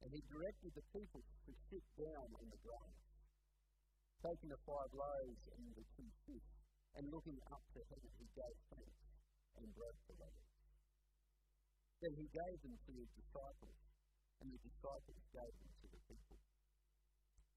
And 0.00 0.10
he 0.16 0.24
directed 0.24 0.72
the 0.72 0.86
people 0.88 1.20
to 1.20 1.52
sit 1.68 1.84
down 2.00 2.32
on 2.32 2.48
the 2.48 2.60
grass. 2.64 3.07
Taking 4.18 4.50
the 4.50 4.60
five 4.66 4.90
loaves 4.92 5.42
and 5.54 5.62
the 5.78 5.86
two 5.94 6.10
fish, 6.26 6.48
and 6.98 7.06
looking 7.14 7.38
up 7.54 7.62
to 7.74 7.80
heaven, 7.86 8.10
he 8.18 8.26
gave 8.34 8.58
thanks 8.74 9.02
and 9.62 9.66
broke 9.78 10.00
the 10.10 10.16
loaves. 10.18 10.54
Then 12.02 12.14
he 12.18 12.26
gave 12.30 12.58
them 12.62 12.74
to 12.74 12.92
his 12.98 13.10
disciples 13.14 13.78
and 14.40 14.54
the 14.54 14.62
disciples 14.62 15.22
gave 15.34 15.54
them 15.58 15.72
to 15.82 15.86
the 15.90 16.02
people. 16.06 16.38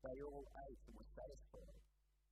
They 0.01 0.17
all 0.25 0.45
ate 0.65 0.81
and 0.89 0.97
were 0.97 1.13
satisfied, 1.13 1.81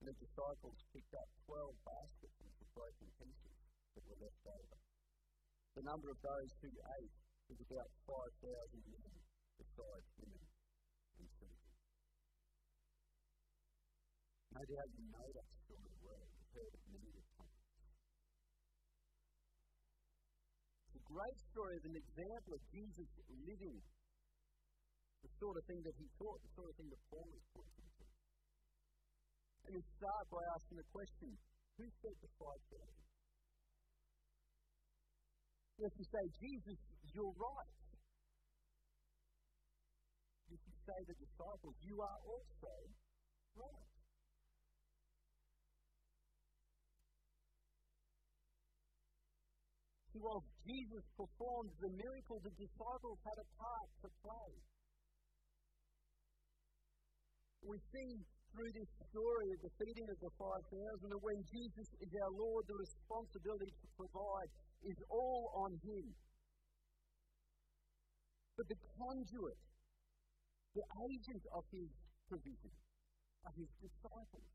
and 0.02 0.06
the 0.10 0.18
disciples 0.18 0.80
picked 0.90 1.14
up 1.14 1.30
twelve 1.46 1.78
baskets 1.86 2.38
of 2.42 2.68
broken 2.74 3.10
pieces 3.22 3.58
that 3.94 4.06
were 4.10 4.18
left 4.18 4.46
over. 4.50 4.78
The 5.78 5.86
number 5.86 6.10
of 6.10 6.18
those 6.26 6.52
who 6.66 6.72
ate 6.98 7.16
was 7.46 7.62
about 7.62 7.90
5,000 8.10 8.42
men, 8.90 9.14
besides 9.58 10.08
women 10.18 10.46
and 11.18 11.28
children. 11.38 11.74
No 14.50 14.62
doubt 14.66 14.90
you 14.98 15.06
know 15.14 15.28
that 15.30 15.48
story 15.66 15.94
well. 16.02 16.26
You've 16.26 16.54
heard 16.58 16.74
it 16.74 16.84
many 16.90 17.12
times. 17.38 17.62
A 20.98 21.02
great 21.06 21.40
story 21.54 21.74
as 21.78 21.86
an 21.86 21.96
example 21.96 22.54
of 22.58 22.62
Jesus 22.74 23.10
living 23.46 23.78
the 25.22 25.30
sort 25.38 25.56
of 25.60 25.64
thing 25.70 25.82
that 25.86 25.96
he 26.00 26.08
taught, 26.18 26.40
the 26.42 26.54
sort 26.56 26.70
of 26.72 26.76
thing 26.80 26.90
that 26.90 27.02
Paul 27.12 27.28
was 27.30 27.46
pointing 27.54 27.90
to. 28.00 28.06
And 29.68 29.72
we 29.78 29.84
start 30.00 30.26
by 30.34 30.42
asking 30.58 30.78
the 30.82 30.90
question 30.90 31.30
who 31.78 31.86
set 32.02 32.16
the 32.20 32.32
five 32.36 32.62
thousand? 32.74 33.08
If 35.80 35.94
you 35.96 36.06
say, 36.12 36.24
Jesus, 36.44 36.80
you're 37.16 37.36
right. 37.40 37.80
You 40.50 40.58
say 40.58 41.00
the 41.08 41.16
disciples, 41.16 41.76
you 41.86 42.02
are 42.02 42.20
also 42.26 42.74
right. 43.56 43.99
See, 50.10 50.22
while 50.26 50.42
Jesus 50.66 51.06
performed 51.14 51.70
the 51.78 51.92
miracle, 51.94 52.42
the 52.42 52.54
disciples 52.58 53.20
had 53.22 53.38
a 53.38 53.48
part 53.62 53.90
to 54.02 54.08
play. 54.26 54.52
We 57.62 57.78
see 57.94 58.12
through 58.50 58.72
this 58.74 58.90
story 59.14 59.48
of 59.54 59.60
the 59.62 59.74
feeding 59.78 60.10
of 60.10 60.18
the 60.18 60.34
5,000 60.34 61.14
that 61.14 61.22
when 61.22 61.38
Jesus 61.54 61.90
is 62.02 62.12
our 62.26 62.34
Lord, 62.34 62.66
the 62.66 62.82
responsibility 62.82 63.70
to 63.70 63.88
provide 63.94 64.50
is 64.90 64.98
all 65.14 65.70
on 65.70 65.78
Him. 65.86 66.06
But 68.58 68.66
the 68.66 68.80
conduit, 68.98 69.62
the 70.74 70.86
agent 71.06 71.44
of 71.54 71.64
His 71.70 71.90
provision, 72.26 72.74
are 73.46 73.54
His 73.54 73.70
disciples. 73.78 74.50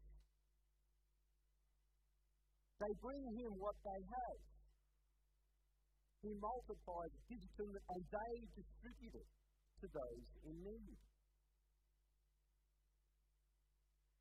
They 2.83 2.93
bring 2.99 3.23
Him 3.39 3.55
what 3.63 3.79
they 3.87 4.01
have. 4.03 4.54
He 6.25 6.33
multiplies, 6.41 7.13
his 7.29 7.45
them, 7.61 7.69
and 7.69 8.01
they 8.09 8.35
distribute 8.57 9.13
it 9.13 9.29
to 9.85 9.87
those 9.93 10.29
in 10.49 10.57
need. 10.57 10.97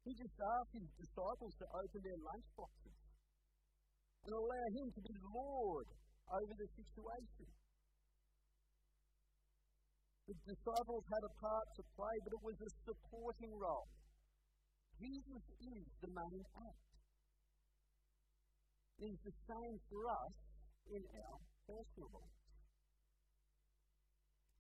He 0.04 0.12
just 0.12 0.36
asked 0.36 0.76
his 0.76 0.90
disciples 1.00 1.56
to 1.64 1.66
open 1.72 2.02
their 2.04 2.20
lunchboxes 2.20 3.00
and 4.28 4.32
allow 4.36 4.68
him 4.84 4.88
to 4.92 5.00
be 5.00 5.16
Lord 5.32 5.88
over 6.28 6.54
the 6.60 6.70
situation. 6.76 7.48
The 10.28 10.36
disciples 10.44 11.06
had 11.08 11.24
a 11.24 11.34
part 11.40 11.68
to 11.80 11.84
play, 11.96 12.16
but 12.28 12.36
it 12.36 12.44
was 12.44 12.60
a 12.68 12.72
supporting 12.84 13.54
role. 13.56 13.88
Jesus 15.00 15.44
is 15.56 15.88
the 16.04 16.12
main 16.12 16.44
act. 16.68 16.92
It 19.00 19.08
is 19.08 19.20
the 19.24 19.36
same 19.48 19.78
for 19.88 20.04
us 20.12 20.36
in 20.92 21.00
our 21.00 21.53
personal. 21.68 22.24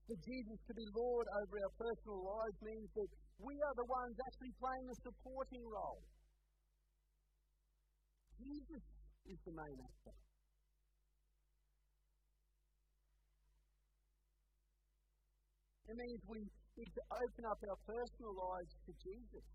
For 0.07 0.17
Jesus 0.19 0.59
to 0.67 0.73
be 0.75 0.85
Lord 0.91 1.27
over 1.31 1.55
our 1.63 1.73
personal 1.79 2.19
lives 2.27 2.59
means 2.59 2.91
that 2.91 3.09
we 3.39 3.55
are 3.55 3.75
the 3.79 3.87
ones 3.87 4.15
actually 4.19 4.53
playing 4.59 4.87
a 4.91 4.97
supporting 4.99 5.63
role. 5.63 6.03
Jesus 8.35 8.83
is 9.31 9.39
the 9.47 9.53
main 9.55 9.79
actor. 9.79 10.17
It 15.87 15.95
means 15.95 16.19
we 16.27 16.41
need 16.75 16.91
to 16.91 17.03
open 17.07 17.43
up 17.47 17.59
our 17.63 17.79
personal 17.87 18.33
lives 18.33 18.73
to 18.87 18.91
Jesus. 19.03 19.45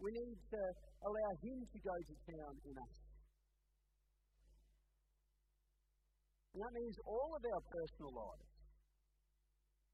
We 0.00 0.10
need 0.10 0.40
to 0.42 0.62
allow 1.04 1.30
Him 1.44 1.58
to 1.60 1.78
go 1.78 1.92
to 1.92 2.14
town 2.24 2.54
in 2.66 2.74
us. 2.74 3.09
And 6.60 6.68
that 6.68 6.76
means 6.76 6.96
all 7.08 7.32
of 7.32 7.40
our 7.40 7.64
personal 7.72 8.12
lives. 8.12 8.52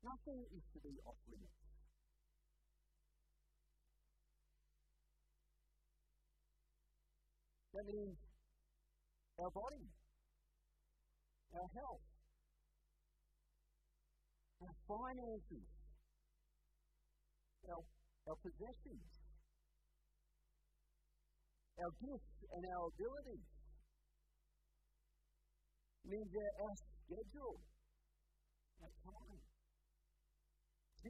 Nothing 0.02 0.42
is 0.50 0.64
to 0.74 0.78
be 0.82 0.98
off 1.06 1.14
limits. 1.30 1.62
That 7.70 7.86
means 7.86 8.18
our 9.38 9.50
body, 9.54 9.86
our 11.54 11.70
health, 11.70 12.06
our 14.66 14.74
finances, 14.90 15.70
our, 17.70 17.82
our 18.26 18.38
possessions, 18.42 19.06
our 21.78 21.92
gifts 22.02 22.38
and 22.58 22.62
our 22.74 22.90
abilities. 22.90 23.55
It 26.06 26.14
means 26.14 26.30
our 26.38 26.76
schedule, 27.02 27.58
our 28.78 28.94
time. 29.02 29.42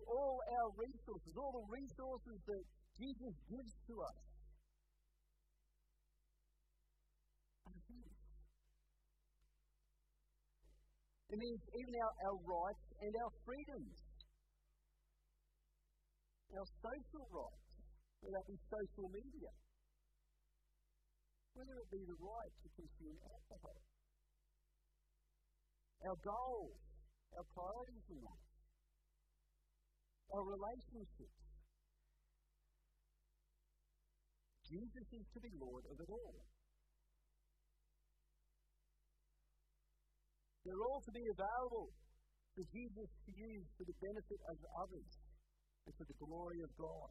All 0.09 0.41
our 0.41 0.69
resources, 0.73 1.33
all 1.37 1.53
the 1.53 1.69
resources 1.69 2.37
that 2.49 2.65
Jesus 2.97 3.35
gives 3.49 3.73
to 3.93 3.95
us, 4.01 4.19
It 11.27 11.45
means 11.45 11.61
even 11.75 11.93
our, 12.01 12.15
our 12.33 12.39
rights 12.49 12.87
and 13.03 13.13
our 13.21 13.33
freedoms. 13.45 13.93
Our 16.57 16.69
social 16.81 17.27
rights, 17.35 17.67
whether 18.25 18.41
that 18.41 18.47
be 18.49 18.57
social 18.73 19.11
media, 19.13 19.53
whether 21.53 21.77
it 21.77 21.89
be 21.93 22.01
the 22.09 22.17
right 22.17 22.55
to 22.63 22.69
consume 22.79 23.19
alcohol. 23.27 23.96
Our 26.07 26.15
goals, 26.23 26.79
our 27.35 27.47
priorities 27.51 28.07
in 28.15 28.23
life, 28.23 28.51
our 30.31 30.45
relationships. 30.47 31.43
Jesus 34.71 35.07
is 35.11 35.27
to 35.35 35.41
be 35.43 35.51
Lord 35.59 35.83
of 35.91 35.99
it 35.99 36.11
all. 36.11 36.47
They're 40.63 40.83
all 40.83 41.03
to 41.03 41.13
be 41.15 41.27
available 41.27 41.91
for 42.55 42.65
Jesus 42.71 43.09
to 43.27 43.31
use 43.35 43.67
for 43.75 43.85
the 43.87 43.99
benefit 43.99 44.41
of 44.47 44.57
others 44.79 45.11
and 45.87 45.93
for 45.95 46.07
the 46.07 46.19
glory 46.23 46.63
of 46.63 46.71
God. 46.79 47.11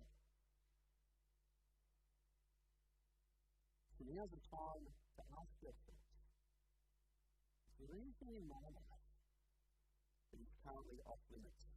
So 3.96 4.08
now's 4.08 4.32
the 4.32 4.44
time 4.52 4.84
to 4.88 5.22
ask 5.36 5.54
yourself 5.64 6.06
is 7.76 7.92
there 7.92 7.96
anything 7.96 8.34
in 8.40 8.46
my 8.48 8.60
currently 10.66 10.98
off 11.06 11.22
limits 11.30 11.70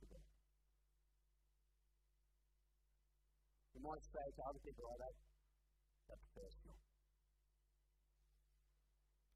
to 0.00 0.04
God? 0.08 0.28
You 3.76 3.84
might 3.84 4.00
say 4.00 4.24
to 4.24 4.42
other 4.48 4.62
people, 4.64 4.88
oh, 4.88 4.96
that, 4.96 5.12
that's 6.08 6.24
personal. 6.32 6.80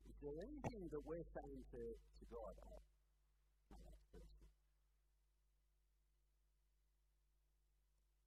Is 0.09 0.16
there 0.24 0.40
anything 0.40 0.88
that 0.88 1.05
we're 1.05 1.29
saying 1.37 1.62
to, 1.77 1.83
to 2.01 2.24
God? 2.33 2.57
Oh, 2.64 3.79
that's 3.85 4.05
personal. 4.09 4.51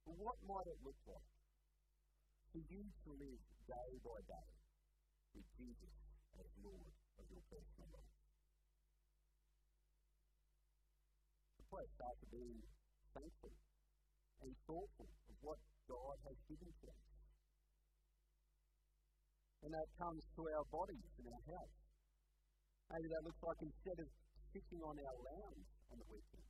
But 0.06 0.14
what 0.16 0.38
might 0.46 0.70
it 0.70 0.78
look 0.86 0.96
like 1.10 1.34
for 2.54 2.62
you 2.70 2.86
to 2.86 3.10
live 3.18 3.42
day 3.66 3.90
by 4.00 4.20
day 4.30 4.48
with 5.34 5.44
Jesus 5.58 5.94
as 6.38 6.46
Lord 6.62 6.94
of 7.18 7.24
your 7.28 7.42
personal 7.50 7.88
life? 7.92 8.11
Place 11.72 11.88
start 11.96 12.16
to 12.20 12.28
be 12.28 12.44
thankful 13.16 13.52
and 14.44 14.52
thoughtful 14.68 15.08
of 15.08 15.36
what 15.40 15.56
God 15.88 16.16
has 16.28 16.36
given 16.44 16.68
to 16.68 16.86
us. 16.92 17.08
And 19.64 19.72
that 19.72 19.88
comes 19.96 20.20
to 20.36 20.40
our 20.52 20.66
bodies 20.68 21.08
and 21.16 21.32
our 21.32 21.44
health. 21.48 21.76
Maybe 22.92 23.08
that 23.08 23.24
looks 23.24 23.40
like 23.40 23.60
instead 23.64 23.98
of 24.04 24.08
sitting 24.52 24.80
on 24.84 25.00
our 25.00 25.16
lounge 25.16 25.68
on 25.88 25.96
the 25.96 26.08
weekend, 26.12 26.48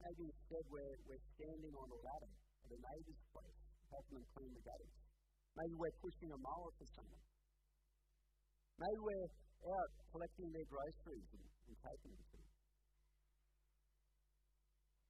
maybe 0.00 0.24
instead 0.24 0.64
we're, 0.72 0.96
we're 1.04 1.24
standing 1.36 1.74
on 1.76 1.88
a 1.92 1.98
ladder 2.00 2.32
at 2.64 2.70
a 2.72 2.80
neighbour's 2.80 3.24
place, 3.28 3.60
helping 3.92 4.16
them 4.16 4.26
clean 4.32 4.52
the 4.56 4.64
gutters. 4.64 4.94
Maybe 5.52 5.74
we're 5.76 5.98
pushing 6.00 6.32
a 6.32 6.40
mower 6.40 6.70
for 6.80 6.88
someone. 6.96 7.24
Maybe 8.80 9.00
we're 9.04 9.28
out 9.68 9.90
collecting 10.16 10.48
their 10.54 10.68
groceries 10.70 11.28
and, 11.34 11.44
and 11.44 11.76
taking 11.76 12.14
them 12.14 12.24
to 12.24 12.37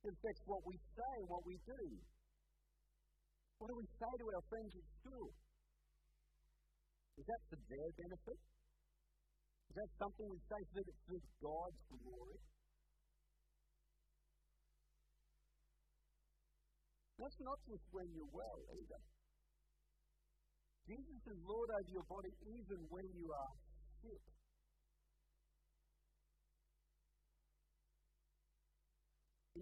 affects 0.06 0.42
what 0.46 0.62
we 0.62 0.78
say 0.94 1.14
what 1.26 1.42
we 1.42 1.58
do. 1.66 1.82
What 3.58 3.68
do 3.68 3.74
we 3.74 3.88
say 3.98 4.12
to 4.18 4.26
our 4.30 4.44
friends 4.46 4.72
at 4.78 4.86
school? 5.02 5.30
Is 7.18 7.26
that 7.26 7.42
for 7.50 7.58
their 7.66 7.90
benefit? 7.98 8.38
Is 9.68 9.74
that 9.74 9.90
something 9.98 10.26
we 10.30 10.38
say 10.46 10.60
so 10.70 10.78
that 10.78 10.98
it's 11.10 11.30
God's 11.42 11.80
glory? 11.90 12.38
That's 17.18 17.40
not 17.42 17.58
just 17.66 17.82
when 17.90 18.06
you're 18.14 18.30
well 18.30 18.62
either. 18.70 19.02
Jesus 20.86 21.20
is 21.26 21.38
Lord 21.42 21.68
over 21.74 21.90
your 21.90 22.06
body 22.06 22.32
even 22.46 22.78
when 22.88 23.04
you 23.18 23.26
are 23.34 23.52
sick. 24.00 24.37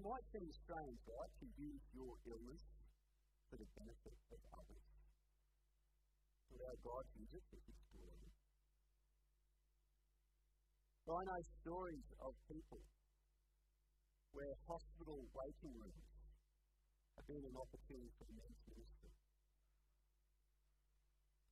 Might 0.03 0.27
seem 0.33 0.49
strange, 0.51 0.99
right, 1.07 1.33
to 1.41 1.47
use 1.57 1.83
your 1.95 2.15
illness 2.27 2.63
for 3.49 3.57
the 3.57 3.69
benefit 3.77 4.19
of 4.35 4.41
others. 4.57 4.87
But 6.51 6.61
our 6.67 6.79
God 6.83 7.05
uses 7.15 7.39
it 7.39 7.45
for 7.51 7.61
His 7.65 7.81
glory. 7.95 8.31
I 11.07 11.23
know 11.23 11.41
stories 11.63 12.09
of 12.19 12.35
people 12.51 12.83
where 14.35 14.55
hospital 14.67 15.23
waiting 15.31 15.75
rooms 15.79 16.11
have 17.15 17.27
been 17.31 17.47
an 17.47 17.57
opportunity 17.57 18.11
for 18.19 18.27
men's 18.35 18.63
ministry. 18.67 19.15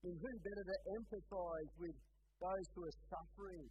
And 0.05 0.15
who 0.21 0.33
better 0.43 0.65
to 0.69 0.79
empathise 0.99 1.73
with 1.81 1.97
those 2.43 2.67
who 2.75 2.81
are 2.85 2.99
suffering, 3.09 3.69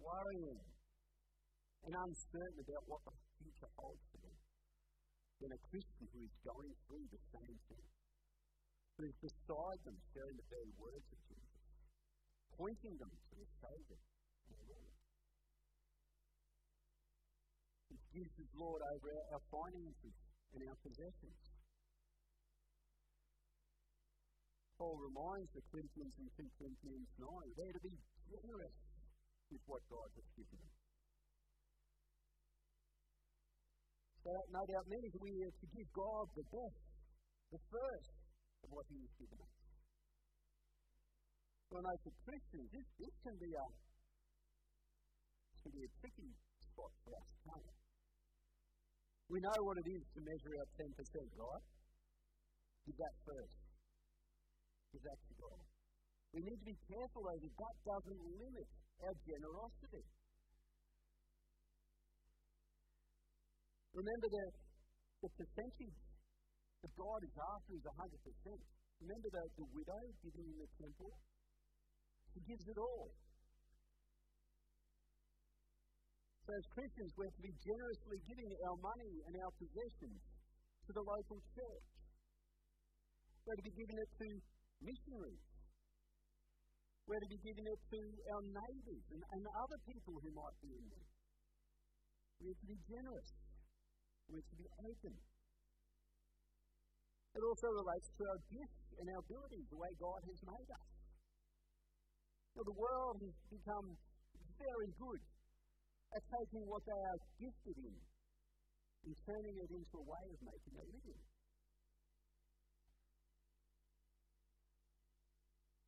worrying, 0.00 0.60
and 1.86 1.94
uncertain 1.94 2.58
about 2.66 2.84
what 2.90 3.00
the 3.06 3.14
future 3.42 3.70
holds 3.76 4.02
for 4.12 4.20
them 4.24 4.38
than 5.40 5.52
a 5.52 5.60
Christian 5.68 6.06
who 6.12 6.20
is 6.24 6.34
going 6.44 6.72
through 6.88 7.06
the 7.12 7.22
same 7.32 7.58
thing, 7.68 7.88
who 8.96 9.04
is 9.08 9.16
beside 9.20 9.80
them 9.84 9.96
sharing 10.16 10.36
the 10.36 10.48
very 10.48 10.72
words 10.80 11.04
of 11.12 11.20
Jesus, 11.28 11.64
pointing 12.56 12.96
them 12.96 13.12
to 13.12 13.34
the 13.36 13.48
Saviour 13.60 14.00
and 14.48 14.60
Lord. 14.68 14.96
Gives 18.16 18.32
us, 18.40 18.48
Lord, 18.56 18.80
over 18.80 19.12
our 19.28 19.44
finances 19.52 20.16
and 20.56 20.64
our 20.64 20.78
possessions. 20.80 21.42
Paul 24.80 24.96
reminds 25.04 25.52
the 25.52 25.60
Corinthians 25.68 26.16
in 26.16 26.28
2 26.36 26.48
Corinthians 26.56 27.08
9 27.20 27.28
they're 27.56 27.76
to 27.76 27.84
be 27.84 27.96
generous 28.28 28.76
with 29.52 29.60
what 29.68 29.84
God 29.88 30.08
has 30.16 30.24
given 30.32 30.56
them. 30.56 30.75
So, 34.26 34.34
no 34.50 34.58
doubt, 34.66 34.90
many 34.90 35.06
we 35.22 35.30
are 35.46 35.54
to 35.54 35.66
give 35.70 35.86
God 35.94 36.26
the 36.34 36.42
best, 36.50 36.82
the 37.54 37.62
first 37.70 38.10
of 38.66 38.68
what 38.74 38.82
He 38.90 38.98
has 38.98 39.12
given 39.22 39.38
us. 39.38 39.54
So, 41.70 41.78
I 41.78 41.86
know 41.86 41.94
for 42.02 42.10
Christians, 42.26 42.66
this, 42.74 42.86
this 42.98 43.14
can 43.22 43.38
be 43.38 43.54
a, 43.54 43.66
can 45.62 45.70
be 45.78 45.86
a 45.86 45.90
tricky 46.02 46.30
spot 46.58 46.90
for 47.06 47.14
us, 47.14 47.28
can't 47.46 47.70
it? 47.70 47.78
We 49.30 49.38
know 49.38 49.58
what 49.62 49.78
it 49.78 49.94
is 49.94 50.02
to 50.02 50.18
measure 50.18 50.52
our 50.58 50.68
10%, 50.74 50.90
right? 51.38 51.66
Give 52.82 52.98
that 52.98 53.14
first. 53.30 53.58
Give 54.90 55.06
that 55.06 55.20
to 55.22 55.32
God. 55.38 55.62
We 56.34 56.42
need 56.42 56.58
to 56.58 56.66
be 56.66 56.78
careful, 56.90 57.30
though, 57.30 57.38
that 57.46 57.54
that 57.62 57.76
doesn't 57.86 58.22
limit 58.42 58.68
our 59.06 59.14
generosity. 59.22 60.02
Remember 63.96 64.28
that 64.28 64.52
the 65.24 65.30
percentage 65.40 65.98
that 66.84 66.92
God 67.00 67.20
is 67.24 67.32
after 67.32 67.72
is 67.72 67.84
100%. 67.88 68.60
Remember 69.00 69.28
the, 69.32 69.44
the 69.56 69.66
widow 69.72 70.02
giving 70.20 70.46
in 70.52 70.58
the 70.60 70.68
temple? 70.76 71.16
She 72.36 72.40
gives 72.44 72.64
it 72.68 72.76
all. 72.76 73.08
So, 76.44 76.48
as 76.52 76.66
Christians, 76.76 77.10
we're 77.16 77.32
to 77.32 77.42
be 77.42 77.54
generously 77.56 78.18
giving 78.28 78.50
our 78.68 78.78
money 78.84 79.12
and 79.24 79.34
our 79.40 79.52
possessions 79.56 80.20
to 80.20 80.90
the 80.92 81.02
local 81.02 81.40
church. 81.56 81.88
We're 83.48 83.56
to 83.56 83.66
be 83.66 83.74
giving 83.80 83.96
it 83.96 84.10
to 84.12 84.28
missionaries. 84.84 85.44
We're 87.08 87.24
to 87.24 87.30
be 87.32 87.40
giving 87.40 87.64
it 87.64 87.80
to 87.80 88.00
our 88.28 88.42
neighbours 88.44 89.04
and, 89.08 89.22
and 89.24 89.42
other 89.56 89.78
people 89.88 90.20
who 90.20 90.30
might 90.36 90.56
be 90.60 90.70
in 90.76 90.84
need. 90.84 91.10
We're 92.44 92.60
to 92.60 92.68
be 92.68 92.78
generous. 92.84 93.45
We're 94.26 94.42
to 94.42 94.56
be 94.58 94.68
open. 94.82 95.14
It 97.36 97.42
also 97.44 97.68
relates 97.68 98.08
to 98.16 98.22
our 98.26 98.40
gifts 98.48 98.86
and 98.96 99.06
our 99.12 99.20
abilities, 99.20 99.66
the 99.68 99.76
way 99.76 99.92
God 100.00 100.20
has 100.24 100.40
made 100.40 100.70
us. 100.72 100.88
Now, 102.56 102.64
the 102.64 102.78
world 102.80 103.20
has 103.20 103.36
become 103.52 103.92
very 104.56 104.90
good 104.96 105.20
at 106.16 106.22
taking 106.32 106.64
what 106.64 106.80
they 106.88 106.96
are 106.96 107.20
gifted 107.36 107.76
in 107.76 107.96
and 109.04 109.12
turning 109.28 109.56
it 109.60 109.70
into 109.70 109.94
a 110.00 110.06
way 110.08 110.24
of 110.32 110.38
making 110.40 110.74
a 110.80 110.84
living. 110.88 111.20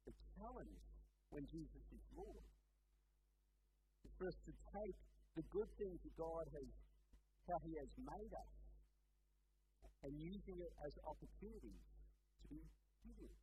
The 0.04 0.14
challenge 0.36 0.84
when 1.32 1.44
Jesus 1.48 1.84
is 1.96 2.04
Lord 2.12 2.44
is 4.04 4.12
for 4.20 4.28
us 4.28 4.38
to 4.44 4.52
take 4.52 4.98
the 5.34 5.44
good 5.48 5.70
things 5.80 5.98
that 6.04 6.14
God 6.20 6.44
has, 6.52 6.68
how 7.48 7.58
He 7.64 7.74
has 7.80 7.92
made 7.96 8.32
us, 8.32 8.52
and 10.04 10.12
using 10.14 10.58
it 10.60 10.72
as 10.84 10.92
opportunities 11.02 11.82
to 12.40 12.44
be 12.52 12.60
giving. 13.02 13.34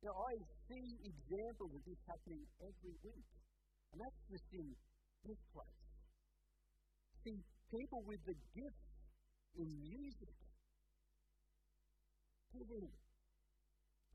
Now, 0.00 0.16
I 0.16 0.32
see 0.68 0.86
examples 1.04 1.72
of 1.76 1.82
this 1.84 2.00
happening 2.08 2.44
every 2.60 2.94
week, 3.04 3.30
and 3.92 4.00
that's 4.00 4.20
just 4.32 4.48
in 4.52 4.68
this 5.28 5.40
place. 5.52 5.80
See, 7.24 7.36
people 7.68 8.00
with 8.08 8.22
the 8.24 8.36
gift 8.56 8.80
in 9.60 9.68
music, 9.68 10.36
giving, 12.52 12.88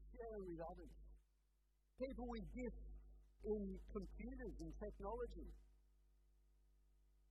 sharing 0.10 0.45
with 0.49 0.62
others. 0.65 0.95
People 2.01 2.27
with 2.27 2.43
gifts 2.51 2.86
in 3.45 3.77
computers 3.93 4.55
and 4.60 4.71
technology. 4.81 5.47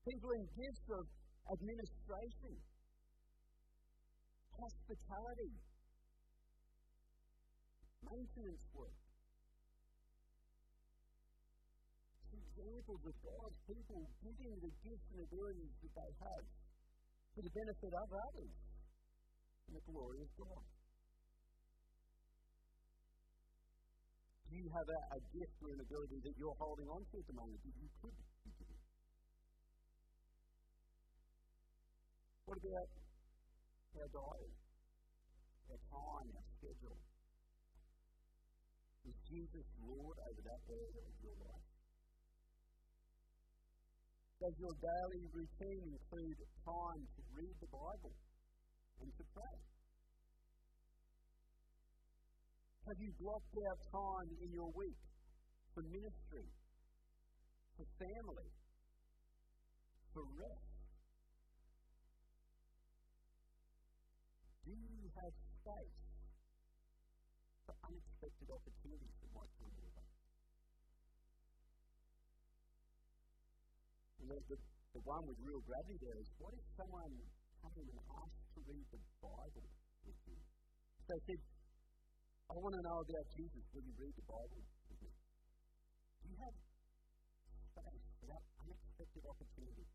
People 0.04 0.30
in 0.36 0.44
gifts 0.52 0.84
of 0.92 1.04
administration, 1.48 2.52
hospitality, 4.52 5.52
maintenance 8.04 8.64
work. 8.76 9.00
Examples 12.36 13.02
of 13.08 13.14
God's 13.24 13.58
people 13.64 14.04
giving 14.20 14.54
the 14.60 14.72
gifts 14.84 15.08
and 15.08 15.20
abilities 15.24 15.72
that 15.80 15.92
they 15.96 16.12
have 16.20 16.44
for 17.32 17.40
the 17.40 17.52
benefit 17.56 17.92
of 17.96 18.08
others 18.12 18.54
and 19.64 19.72
the 19.72 19.84
glory 19.88 20.20
of 20.20 20.30
God. 20.36 20.64
Do 24.52 24.54
you 24.60 24.68
have 24.68 24.84
a, 24.84 25.00
a 25.16 25.20
gift 25.32 25.56
or 25.64 25.72
an 25.72 25.80
ability 25.80 26.18
that 26.28 26.34
you're 26.36 26.58
holding 26.60 26.88
on 26.92 27.00
to 27.08 27.14
at 27.16 27.26
the 27.26 27.36
moment 27.40 27.60
that 27.64 27.76
you 27.80 27.88
could 28.04 28.33
What 32.44 32.60
about 32.60 32.90
our 33.96 34.10
diary, 34.12 34.52
our 35.72 35.80
time, 35.88 36.28
our 36.28 36.46
schedule? 36.60 37.00
Is 39.08 39.16
Jesus 39.24 39.66
Lord 39.80 40.16
over 40.20 40.42
that 40.44 40.62
area 40.68 41.04
of 41.08 41.16
your 41.24 41.38
life? 41.40 41.68
Does 44.44 44.56
your 44.60 44.76
daily 44.76 45.24
routine 45.32 45.88
include 45.88 46.38
time 46.68 47.02
to 47.16 47.20
read 47.32 47.56
the 47.64 47.70
Bible 47.72 48.12
and 49.00 49.08
to 49.08 49.24
pray? 49.32 49.56
Have 52.84 53.00
you 53.00 53.12
blocked 53.24 53.56
out 53.56 53.80
time 53.88 54.30
in 54.44 54.52
your 54.52 54.68
week 54.76 55.00
for 55.72 55.80
ministry, 55.80 56.44
for 57.72 57.88
family, 57.96 58.50
for 60.12 60.28
rest? 60.36 60.73
Space 65.64 65.96
for 67.64 67.72
unexpected 67.88 68.48
opportunities 68.52 69.16
that 69.24 69.30
might 69.32 69.52
come 69.56 69.72
your 69.80 69.88
way? 69.96 70.08
And 74.20 74.26
the, 74.28 74.38
the, 74.52 74.58
the 74.92 75.02
one 75.08 75.24
with 75.24 75.40
real 75.40 75.64
gravity 75.64 75.96
there 76.04 76.20
is 76.20 76.28
what 76.36 76.52
if 76.52 76.64
someone 76.76 77.16
came 77.64 77.88
and 77.88 78.00
asked 78.12 78.44
to 78.52 78.60
read 78.68 78.84
the 78.92 79.00
Bible 79.24 79.64
with 80.04 80.20
you? 80.28 80.36
So 81.08 81.16
they 81.16 81.20
said, 81.32 81.40
I 82.52 82.60
want 82.60 82.76
to 82.76 82.82
know 82.84 83.00
about 83.00 83.26
Jesus. 83.32 83.64
Will 83.72 83.88
you 83.88 83.96
read 83.96 84.12
the 84.20 84.26
Bible 84.28 84.60
with 84.60 85.00
me? 85.00 85.12
Do 86.20 86.24
you 86.28 86.36
have 86.44 86.52
space 87.72 88.04
for 88.20 88.26
that 88.28 88.44
unexpected 88.60 89.24
opportunity 89.24 89.88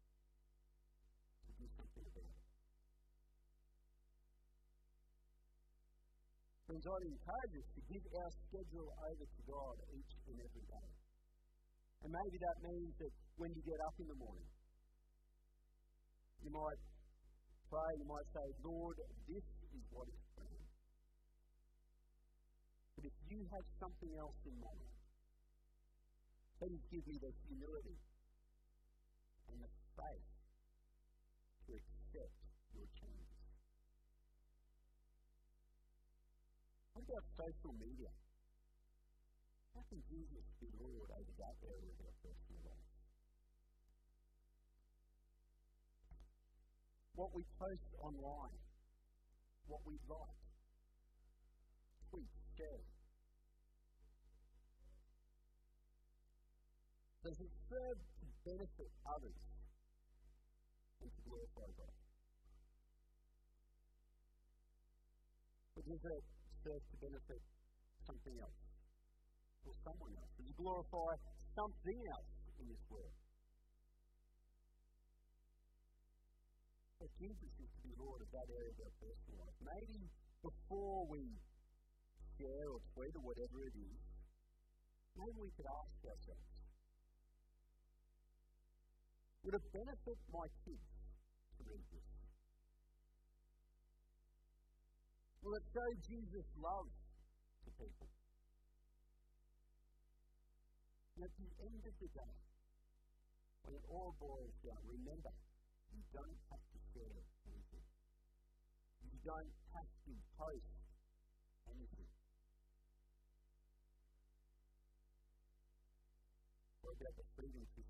Friends, 6.70 6.86
I'd 6.86 7.10
encourage 7.10 7.56
us 7.58 7.70
to 7.74 7.82
give 7.90 8.06
our 8.14 8.30
schedule 8.46 8.94
over 8.94 9.26
to 9.26 9.42
God 9.50 9.76
each 9.90 10.14
and 10.30 10.38
every 10.38 10.66
day. 10.70 10.90
And 12.06 12.14
maybe 12.14 12.38
that 12.46 12.58
means 12.62 12.94
that 13.02 13.10
when 13.42 13.50
you 13.58 13.62
get 13.66 13.82
up 13.90 13.98
in 13.98 14.06
the 14.06 14.14
morning, 14.22 14.46
you 16.46 16.54
might 16.54 16.78
pray, 17.74 17.92
you 17.98 18.06
might 18.06 18.30
say, 18.38 18.46
Lord, 18.62 19.02
this 19.26 19.42
is 19.42 19.82
what 19.90 20.14
is 20.14 20.22
planned. 20.38 20.70
But 23.02 23.10
if 23.10 23.18
you 23.34 23.42
have 23.50 23.66
something 23.82 24.14
else 24.22 24.38
in 24.46 24.54
mind, 24.62 24.94
please 26.62 26.86
give 26.94 27.02
me 27.10 27.18
the 27.18 27.34
humility 27.50 27.98
and 29.50 29.58
the 29.58 29.72
faith 29.98 30.30
to 31.66 31.70
accept 31.82 32.38
your 32.78 32.86
changes. 32.94 33.40
Social 37.10 37.74
media? 37.82 38.14
How 39.74 39.82
can 39.90 39.98
Jesus 40.14 40.46
be 40.62 40.70
Lord 40.78 41.10
over 41.10 41.34
that 41.42 41.58
area 41.66 41.90
of 41.90 42.06
our 42.06 42.14
personal 42.22 42.62
life? 42.70 42.90
What 47.18 47.34
we 47.34 47.42
post 47.58 47.90
online, 47.98 48.62
what 49.66 49.82
we 49.90 49.98
like, 50.06 50.42
tweet, 52.14 52.30
share. 52.54 52.86
Does 57.26 57.40
it 57.42 57.54
serve 57.74 58.00
to 58.22 58.26
benefit 58.46 58.92
others 59.10 59.42
and 61.02 61.10
to 61.10 61.22
glorify 61.26 61.70
God? 61.74 61.98
Does 65.74 66.06
it 66.06 66.39
serve 66.70 66.86
to 66.86 66.98
benefit 67.02 67.42
something 68.06 68.36
else 68.38 68.62
or 69.66 69.74
someone 69.82 70.14
else? 70.14 70.30
Does 70.38 70.46
it 70.46 70.58
glorify 70.62 71.18
something 71.58 72.00
else 72.14 72.34
in 72.62 72.66
this 72.70 72.84
world? 72.94 73.18
But 77.02 77.10
Jesus 77.18 77.50
is 77.58 77.70
to 77.74 77.80
be 77.82 77.92
Lord 77.98 78.22
of 78.22 78.30
that 78.38 78.46
area 78.54 78.70
of 78.70 78.80
our 78.86 78.94
personal 79.02 79.50
life. 79.50 79.58
Maybe 79.66 79.98
before 80.46 81.10
we 81.10 81.26
share 82.38 82.66
or 82.70 82.80
tweet 82.94 83.18
or 83.18 83.24
whatever 83.26 83.58
it 83.66 83.74
is, 83.74 84.00
maybe 85.18 85.40
we 85.42 85.52
could 85.58 85.70
ask 85.74 85.98
ourselves, 86.06 86.54
would 89.42 89.56
it 89.58 89.66
benefit 89.74 90.20
my 90.30 90.46
kids 90.68 90.90
to 91.58 91.62
read 91.66 91.86
this? 91.90 92.19
It 95.40 95.64
show 95.72 95.90
Jesus' 96.04 96.52
love 96.60 96.92
to 97.64 97.70
people? 97.80 98.12
At 101.20 101.32
the 101.36 101.50
end 101.64 101.82
of 101.84 101.96
the 102.00 102.10
day, 102.12 102.36
when 103.64 103.76
it 103.76 103.86
all 103.88 104.16
boils 104.20 104.56
down, 104.64 104.80
remember, 104.84 105.32
you 105.96 106.04
don't 106.12 106.40
have 106.52 106.64
to 106.64 106.80
share 106.92 107.20
anything. 107.48 107.88
You 109.04 109.16
don't 109.24 109.56
have 109.76 109.90
to 110.08 110.14
post 110.40 110.76
anything. 111.72 112.12
What 116.84 116.96
about 117.00 117.16
the 117.16 117.28
freedom 117.36 117.64
Christians 117.76 117.89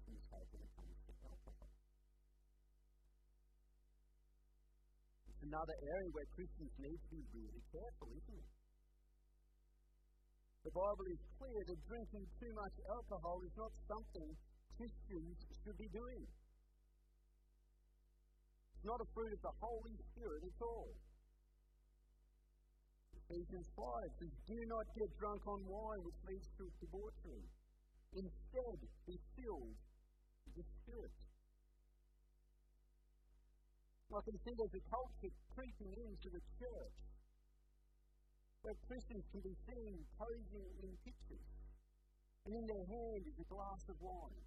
Another 5.40 5.78
area 5.80 6.10
where 6.12 6.28
Christians 6.36 6.74
need 6.78 7.00
to 7.00 7.16
be 7.16 7.24
really 7.32 7.64
careful, 7.72 8.10
isn't 8.12 8.40
it? 8.40 8.50
The 10.68 10.76
Bible 10.76 11.08
is 11.08 11.22
clear 11.40 11.62
that 11.64 11.80
drinking 11.88 12.26
too 12.36 12.54
much 12.54 12.76
alcohol 12.92 13.40
is 13.48 13.56
not 13.56 13.72
something 13.88 14.30
Christians 14.76 15.38
should 15.64 15.80
be 15.80 15.88
doing. 15.96 16.28
It's 18.76 18.84
not 18.84 19.00
a 19.00 19.08
fruit 19.16 19.32
of 19.32 19.42
the 19.44 19.56
Holy 19.60 19.96
Spirit 20.12 20.44
at 20.44 20.60
all. 20.60 20.92
Ephesians 23.16 23.68
5 23.76 24.20
says, 24.20 24.34
Do 24.48 24.60
not 24.68 24.86
get 24.98 25.10
drunk 25.20 25.42
on 25.48 25.60
wine, 25.64 26.02
which 26.04 26.20
leads 26.28 26.50
to 26.60 26.64
debauchery. 26.84 27.46
Instead, 28.14 28.78
be 29.06 29.16
filled 29.38 29.78
with 30.44 30.56
the 30.60 30.66
Spirit. 30.84 31.29
I 34.10 34.22
can 34.26 34.38
see 34.42 34.54
there's 34.58 34.74
a 34.74 34.86
culture 34.90 35.34
creeping 35.54 35.94
into 35.94 36.28
the 36.34 36.42
church 36.58 37.00
where 38.66 38.78
Christians 38.90 39.26
can 39.30 39.42
be 39.46 39.56
seen 39.70 39.96
posing 40.18 40.68
in 40.82 40.92
pictures, 41.06 41.50
and 42.44 42.52
in 42.58 42.66
their 42.66 42.86
hand 42.90 43.22
is 43.30 43.38
a 43.38 43.48
glass 43.48 43.84
of 43.86 43.98
wine 44.02 44.44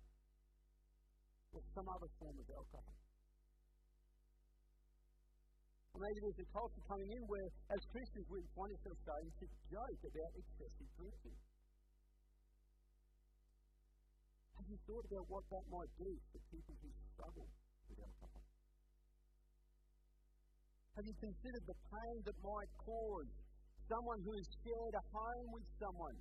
or 1.54 1.62
some 1.78 1.86
other 1.86 2.10
form 2.18 2.36
of 2.42 2.46
alcohol. 2.50 2.96
Or 5.94 5.98
maybe 6.00 6.18
there's 6.26 6.42
a 6.42 6.48
culture 6.50 6.82
coming 6.88 7.10
in 7.14 7.22
where, 7.30 7.48
as 7.70 7.80
Christians, 7.92 8.26
we 8.28 8.42
find 8.58 8.70
ourselves 8.74 9.00
starting 9.06 9.30
to 9.30 9.46
joke 9.70 10.00
about 10.10 10.30
excessive 10.42 10.90
drinking. 10.98 11.38
Have 14.58 14.66
you 14.66 14.78
thought 14.90 15.04
about 15.06 15.24
what 15.30 15.44
that 15.54 15.64
might 15.70 15.92
do 16.02 16.10
for 16.34 16.40
people 16.50 16.74
who 16.82 16.90
struggle 17.14 17.46
with 17.86 17.98
alcohol? 18.02 18.41
Have 20.92 21.08
you 21.08 21.16
considered 21.24 21.64
the 21.64 21.78
pain 21.88 22.16
that 22.28 22.36
might 22.44 22.68
cause 22.76 23.30
someone 23.88 24.20
who 24.20 24.36
has 24.36 24.44
shared 24.60 24.92
a 24.92 25.04
home 25.08 25.48
with 25.56 25.64
someone 25.80 26.18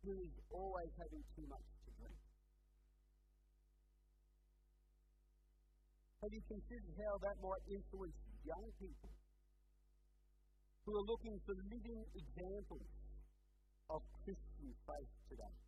who 0.00 0.16
is 0.16 0.32
always 0.48 0.88
having 0.96 1.20
too 1.36 1.44
much 1.44 1.66
to 1.84 1.90
drink? 2.00 2.20
Have 6.24 6.32
you 6.32 6.42
considered 6.48 6.94
how 7.04 7.20
that 7.20 7.36
might 7.44 7.64
influence 7.68 8.16
young 8.48 8.66
people 8.80 9.12
who 10.88 10.90
are 10.96 11.04
looking 11.04 11.36
for 11.44 11.52
living 11.68 12.00
examples 12.16 12.88
of 13.92 14.00
Christian 14.24 14.72
faith 14.88 15.12
today? 15.28 15.65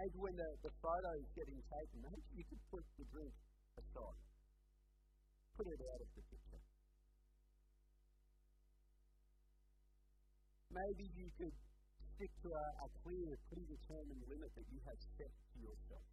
Maybe 0.00 0.16
when 0.16 0.32
the, 0.32 0.48
the 0.64 0.72
photo 0.80 1.12
is 1.20 1.28
getting 1.36 1.60
taken, 1.60 2.00
maybe 2.00 2.24
you 2.32 2.44
could 2.48 2.62
put 2.72 2.80
the 2.96 3.04
drink 3.12 3.36
aside. 3.76 4.20
Put 5.60 5.68
it 5.68 5.76
out 5.76 6.00
of 6.00 6.08
the 6.16 6.24
picture. 6.24 6.64
Maybe 10.72 11.04
you 11.12 11.28
could 11.36 11.52
stick 12.16 12.32
to 12.32 12.48
a, 12.48 12.66
a 12.80 12.88
clear, 13.04 13.36
predetermined 13.52 14.24
limit 14.24 14.48
that 14.56 14.64
you 14.72 14.80
have 14.88 14.96
set 15.20 15.28
to 15.28 15.56
yourself. 15.60 16.08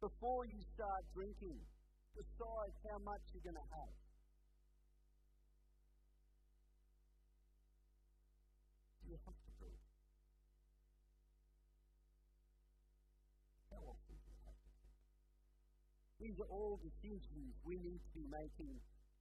Before 0.00 0.48
you 0.48 0.60
start 0.72 1.04
drinking, 1.12 1.60
decide 2.16 2.72
how 2.88 2.96
much 3.04 3.20
you're 3.36 3.52
going 3.52 3.60
to 3.60 3.68
have. 3.68 3.94
You 9.04 9.16
have 9.28 9.45
These 16.16 16.40
are 16.40 16.48
all 16.48 16.80
decisions 16.80 17.52
we 17.60 17.76
need 17.76 18.00
to 18.00 18.10
be 18.16 18.24
making 18.24 18.72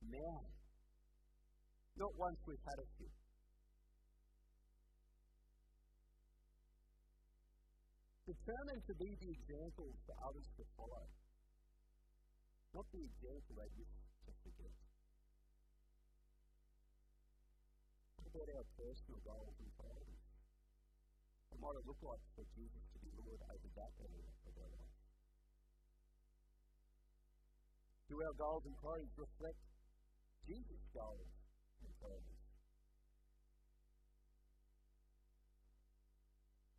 now, 0.07 0.39
not 1.99 2.15
once 2.15 2.39
we've 2.47 2.63
had 2.63 2.79
a 2.79 2.87
few. 2.95 3.11
Determined 8.25 8.83
to 8.87 8.95
be 8.95 9.11
the 9.21 9.29
example 9.37 9.91
for 10.07 10.15
others 10.23 10.47
to 10.55 10.63
follow, 10.79 11.05
not 12.73 12.87
the 12.89 13.03
example 13.03 13.53
they 13.59 13.71
used 13.75 13.99
to 14.25 14.31
forget. 14.41 14.75
What 18.17 18.33
about 18.33 18.49
our 18.55 18.67
personal 18.79 19.19
goals 19.19 19.55
and 19.59 19.71
priorities? 19.77 20.25
What 21.51 21.59
might 21.59 21.75
it 21.75 21.85
look 21.85 22.01
like 22.01 22.23
for 22.33 22.45
Jesus 22.55 22.83
to 22.87 22.97
be 23.03 23.11
Lord 23.19 23.41
over 23.51 23.69
that 23.83 23.91
area 23.99 24.31
of 24.47 24.53
our 24.57 24.71
life? 24.79 24.94
Do 28.09 28.21
our 28.21 28.35
goals 28.37 28.63
and 28.65 28.75
priorities 28.77 29.15
reflect 29.17 29.61
Jesus' 30.45 30.85
goals 30.93 31.31
and 31.81 31.89
priorities? 31.97 32.45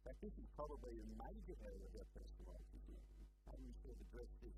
fact, 0.06 0.22
this 0.22 0.36
is 0.38 0.48
probably 0.54 0.94
a 1.02 1.08
major 1.18 1.56
area 1.66 1.82
of 1.82 1.94
our 1.98 2.08
personal 2.14 2.54
life, 2.54 2.68
isn't 2.78 2.94
it? 2.94 3.04
Maybe 3.50 3.64
we 3.66 3.74
should 3.82 3.98
address 4.06 4.30
this 4.38 4.56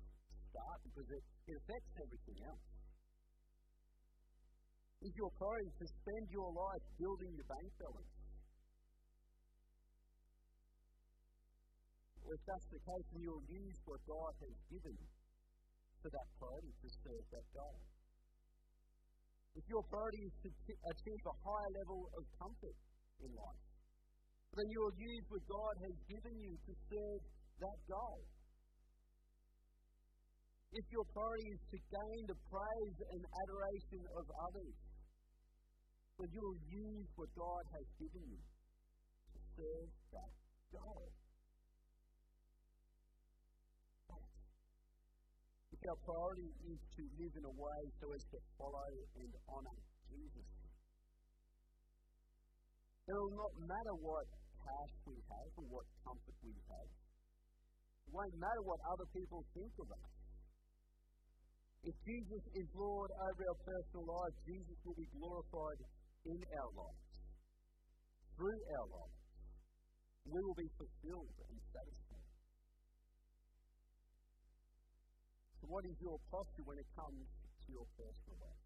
start 0.53 0.79
because 0.85 1.09
it, 1.09 1.23
it 1.49 1.55
affects 1.57 1.91
everything 2.05 2.39
else. 2.45 2.65
Is 5.01 5.13
your 5.17 5.31
priority 5.41 5.73
to 5.73 5.85
spend 5.89 6.25
your 6.29 6.49
life 6.53 6.85
building 7.01 7.31
your 7.33 7.47
bank 7.49 7.69
balance? 7.81 8.13
Or 12.23 12.35
if 12.37 12.43
that's 12.45 12.67
the 12.69 12.81
case, 12.85 13.07
then 13.09 13.21
you'll 13.25 13.49
use 13.49 13.77
what 13.89 13.99
God 14.05 14.33
has 14.43 14.55
given 14.69 14.97
for 16.01 16.09
that 16.09 16.27
priority 16.39 16.73
to 16.81 16.87
serve 17.03 17.25
that 17.35 17.47
goal. 17.53 17.79
If 19.55 19.65
your 19.67 19.83
priority 19.91 20.23
is 20.29 20.35
to 20.45 20.49
achieve 20.71 21.23
a 21.27 21.35
higher 21.43 21.71
level 21.83 22.01
of 22.15 22.23
comfort 22.39 22.77
in 23.19 23.31
life, 23.35 23.65
then 24.55 24.67
you 24.71 24.79
will 24.81 24.97
use 24.97 25.25
what 25.29 25.43
God 25.45 25.75
has 25.83 25.95
given 26.07 26.35
you 26.39 26.53
to 26.55 26.73
serve 26.87 27.21
that 27.59 27.79
goal. 27.91 28.23
If 30.69 30.85
your 30.93 31.05
priority 31.11 31.49
is 31.49 31.63
to 31.73 31.77
gain 31.91 32.21
the 32.29 32.37
praise 32.47 32.97
and 33.09 33.21
adoration 33.25 34.01
of 34.15 34.25
others, 34.29 34.77
then 36.21 36.29
you'll 36.29 36.61
use 36.69 37.09
what 37.17 37.29
God 37.33 37.63
has 37.73 37.87
given 37.97 38.23
you 38.29 38.41
to 39.33 39.39
serve 39.57 39.89
that 40.13 40.33
God. 40.71 41.18
Our 45.89 45.99
priority 46.05 46.49
is 46.69 46.79
to 46.93 47.01
live 47.17 47.33
in 47.33 47.45
a 47.49 47.55
way 47.57 47.81
so 47.97 48.05
as 48.13 48.21
to 48.29 48.37
follow 48.61 48.89
and 49.17 49.31
honour 49.49 49.77
Jesus, 50.05 50.49
it 53.09 53.15
will 53.17 53.33
not 53.33 53.53
matter 53.65 53.95
what 53.97 54.25
cash 54.61 54.93
we 55.09 55.17
have 55.17 55.49
or 55.57 55.65
what 55.65 55.85
comfort 56.05 56.37
we 56.45 56.53
have. 56.53 56.89
It 58.05 58.11
won't 58.13 58.37
matter 58.37 58.61
what 58.61 58.77
other 58.85 59.09
people 59.17 59.41
think 59.57 59.73
of 59.81 59.89
us. 59.89 60.13
If 61.89 61.95
Jesus 62.05 62.43
is 62.53 62.67
Lord 62.77 63.09
over 63.09 63.41
our 63.49 63.59
personal 63.65 64.05
lives, 64.05 64.35
Jesus 64.45 64.77
will 64.85 64.97
be 64.99 65.09
glorified 65.09 65.79
in 66.29 66.39
our 66.53 66.71
lives, 66.85 67.09
through 68.37 68.61
our 68.77 68.87
lives. 68.93 69.19
We 70.29 70.37
will 70.37 70.59
be 70.59 70.69
fulfilled 70.77 71.33
and 71.49 71.57
satisfied. 71.73 72.08
What 75.69 75.85
is 75.85 75.93
your 76.01 76.17
posture 76.33 76.65
when 76.65 76.81
it 76.81 76.89
comes 76.97 77.29
to 77.29 77.67
your 77.69 77.85
personal 77.93 78.41
life? 78.41 78.65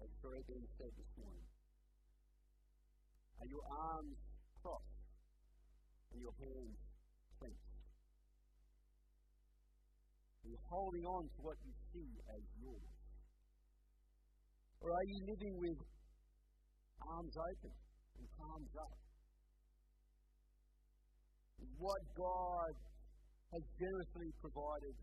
As 0.00 0.08
been 0.24 0.64
said 0.80 0.88
this 0.96 1.12
morning. 1.20 1.44
Are 3.36 3.48
your 3.52 3.60
arms 3.68 4.16
crossed 4.64 5.04
and 6.16 6.24
your 6.24 6.32
hands 6.32 6.80
clenched? 7.36 7.76
Are 10.40 10.48
you 10.48 10.58
holding 10.64 11.04
on 11.04 11.28
to 11.28 11.38
what 11.44 11.60
you 11.60 11.76
see 11.92 12.08
as 12.32 12.42
yours? 12.64 12.96
Or 14.80 14.96
are 14.96 15.06
you 15.12 15.18
living 15.28 15.54
with 15.60 15.78
arms 17.04 17.36
open 17.36 17.72
and 18.16 18.24
palms 18.32 18.72
up? 18.80 18.96
What 21.76 22.00
God 22.16 22.72
has 23.52 23.62
generously 23.76 24.32
provided 24.40 24.96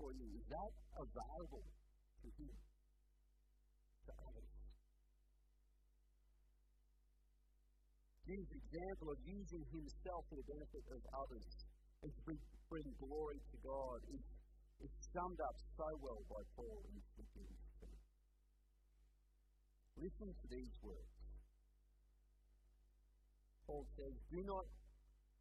for 0.00 0.16
you, 0.16 0.24
is 0.32 0.46
that 0.48 0.72
available 0.96 1.64
to 2.24 2.28
Him? 2.40 2.56
Jesus' 8.30 8.62
example 8.62 9.10
of 9.10 9.18
using 9.26 9.58
himself 9.74 10.22
for 10.30 10.38
the 10.38 10.46
benefit 10.46 10.86
of 10.94 11.02
others 11.18 11.50
and 12.06 12.10
to 12.14 12.20
bring 12.70 12.86
glory 13.02 13.42
to 13.42 13.56
God 13.58 13.98
is, 14.14 14.22
is 14.86 14.92
summed 15.10 15.42
up 15.42 15.56
so 15.74 15.90
well 15.98 16.22
by 16.30 16.38
Paul 16.54 16.78
in 16.86 16.94
2. 17.18 17.26
Listen 19.98 20.30
to 20.30 20.46
these 20.46 20.74
words. 20.78 21.10
Paul 23.66 23.82
says, 23.98 24.14
Do 24.30 24.46
not 24.46 24.66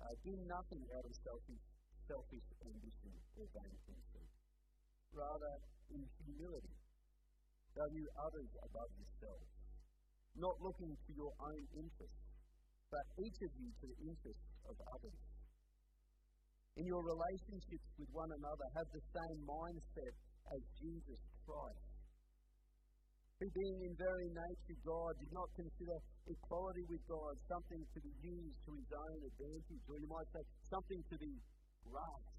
uh, 0.02 0.10
do 0.26 0.34
nothing 0.50 0.82
out 0.98 1.06
of 1.06 1.14
selfish, 1.22 1.64
selfish 2.10 2.48
ambition 2.66 3.14
or 3.38 3.46
conceit. 3.54 4.09
Rather, 5.14 5.54
in 5.94 6.02
humility, 6.24 6.76
value 7.76 8.08
others 8.18 8.52
above 8.64 8.92
yourselves, 8.98 9.50
not 10.38 10.56
looking 10.62 10.94
to 10.94 11.12
your 11.18 11.34
own 11.42 11.64
interests 11.76 12.30
but 12.90 13.06
each 13.22 13.38
of 13.46 13.52
you 13.54 13.70
to 13.70 13.86
the 13.86 14.00
interests 14.02 14.50
of 14.66 14.76
others. 14.98 15.22
In 16.78 16.86
your 16.90 17.06
relationships 17.06 17.90
with 18.02 18.10
one 18.10 18.30
another, 18.34 18.66
have 18.78 18.90
the 18.90 19.04
same 19.14 19.40
mindset 19.46 20.16
as 20.50 20.62
Jesus 20.82 21.22
Christ. 21.46 21.86
Who, 23.40 23.48
being 23.56 23.80
in 23.88 23.94
very 23.96 24.30
nature 24.34 24.80
God, 24.84 25.14
did 25.22 25.32
not 25.32 25.48
consider 25.56 25.98
equality 26.28 26.84
with 26.90 27.04
God 27.08 27.34
something 27.48 27.82
to 27.94 28.00
be 28.04 28.14
used 28.26 28.60
to 28.68 28.72
his 28.76 28.92
own 28.92 29.20
advantage, 29.22 29.84
or 29.88 29.96
you 29.96 30.10
might 30.10 30.30
say 30.34 30.44
something 30.68 31.02
to 31.14 31.16
be 31.22 31.34
grasped. 31.88 32.39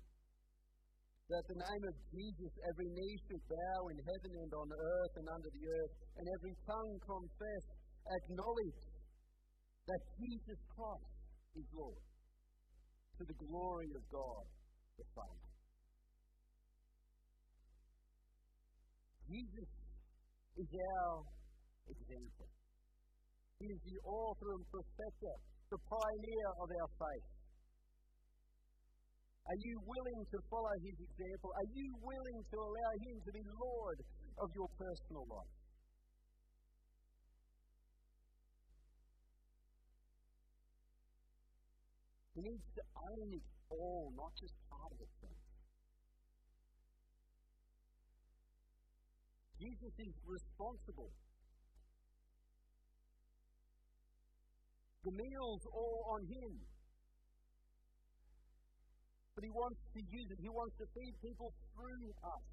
That 1.31 1.47
the 1.47 1.63
name 1.63 1.83
of 1.87 1.95
Jesus 2.11 2.51
every 2.67 2.91
knee 2.91 3.15
should 3.23 3.39
bow 3.47 3.79
in 3.87 3.97
heaven 4.03 4.31
and 4.35 4.51
on 4.51 4.67
earth 4.67 5.13
and 5.15 5.27
under 5.31 5.47
the 5.47 5.63
earth, 5.63 5.93
and 6.19 6.25
every 6.27 6.55
tongue 6.67 6.95
confess, 7.07 7.63
acknowledge 8.03 8.83
that 9.87 10.01
Jesus 10.19 10.59
Christ 10.75 11.15
is 11.55 11.67
Lord 11.71 12.03
to 13.15 13.23
the 13.23 13.37
glory 13.47 13.89
of 13.95 14.03
God 14.11 14.43
the 14.99 15.07
Father. 15.15 15.47
Jesus 19.31 19.71
is 20.59 20.67
our 20.67 21.23
example. 21.87 22.51
He 23.63 23.71
is 23.71 23.81
the 23.87 23.99
author 24.03 24.49
and 24.51 24.65
perfecter, 24.67 25.35
the 25.71 25.79
pioneer 25.79 26.49
of 26.59 26.67
our 26.75 26.91
faith. 26.99 27.40
Are 29.51 29.59
you 29.67 29.83
willing 29.83 30.23
to 30.31 30.37
follow 30.47 30.71
his 30.79 30.95
example? 30.95 31.51
Are 31.51 31.69
you 31.75 31.91
willing 31.99 32.39
to 32.39 32.55
allow 32.55 32.91
him 33.03 33.15
to 33.19 33.31
be 33.35 33.43
Lord 33.59 33.99
of 34.39 34.47
your 34.55 34.69
personal 34.79 35.27
life? 35.27 35.55
He 42.31 42.47
needs 42.47 42.63
to 42.79 42.83
own 42.95 43.27
it 43.35 43.43
all, 43.67 44.15
not 44.15 44.31
just 44.39 44.55
part 44.71 44.95
of 44.95 45.03
it. 45.03 45.35
Jesus 49.59 49.93
is 49.99 50.15
responsible. 50.23 51.11
The 55.03 55.11
meal's 55.11 55.65
all 55.75 56.15
on 56.15 56.23
him. 56.23 56.70
But 59.35 59.43
he 59.47 59.51
wants 59.51 59.79
to 59.95 59.99
use 60.03 60.27
it. 60.27 60.39
He 60.43 60.51
wants 60.51 60.75
to 60.77 60.85
feed 60.91 61.13
people 61.23 61.49
through 61.71 62.11
us. 62.19 62.45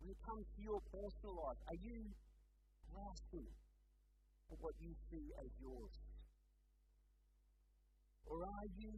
When 0.00 0.08
it 0.12 0.20
comes 0.20 0.44
to 0.44 0.60
your 0.60 0.80
personal 0.92 1.34
life, 1.40 1.60
are 1.72 1.80
you 1.80 1.98
grasping 2.88 3.48
of 4.50 4.56
what 4.60 4.74
you 4.80 4.92
see 5.08 5.26
as 5.40 5.50
yours? 5.60 5.94
Or 8.28 8.44
are 8.44 8.68
you 8.76 8.94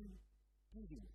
giving 0.75 1.07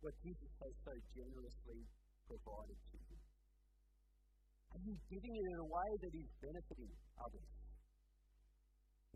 what 0.00 0.14
Jesus 0.22 0.52
has 0.60 0.74
so 0.84 0.92
generously 1.14 1.80
provided 2.26 2.78
to 2.90 2.96
you? 3.00 3.18
Are 4.76 4.82
you 4.82 4.94
giving 5.08 5.34
it 5.34 5.46
in 5.46 5.58
a 5.62 5.68
way 5.70 5.90
that 6.04 6.12
is 6.12 6.28
benefiting 6.42 6.92
others? 7.16 7.65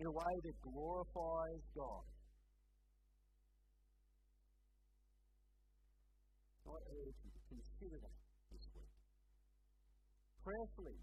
In 0.00 0.06
a 0.08 0.14
way 0.16 0.34
that 0.48 0.56
glorifies 0.64 1.64
God? 1.76 2.04
I 6.64 6.72
urge 6.72 7.18
you 7.20 7.30
to 7.36 7.42
consider 7.52 7.98
that 8.00 8.16
this 8.48 8.64
week. 8.72 8.94
Prayerfully 10.40 10.98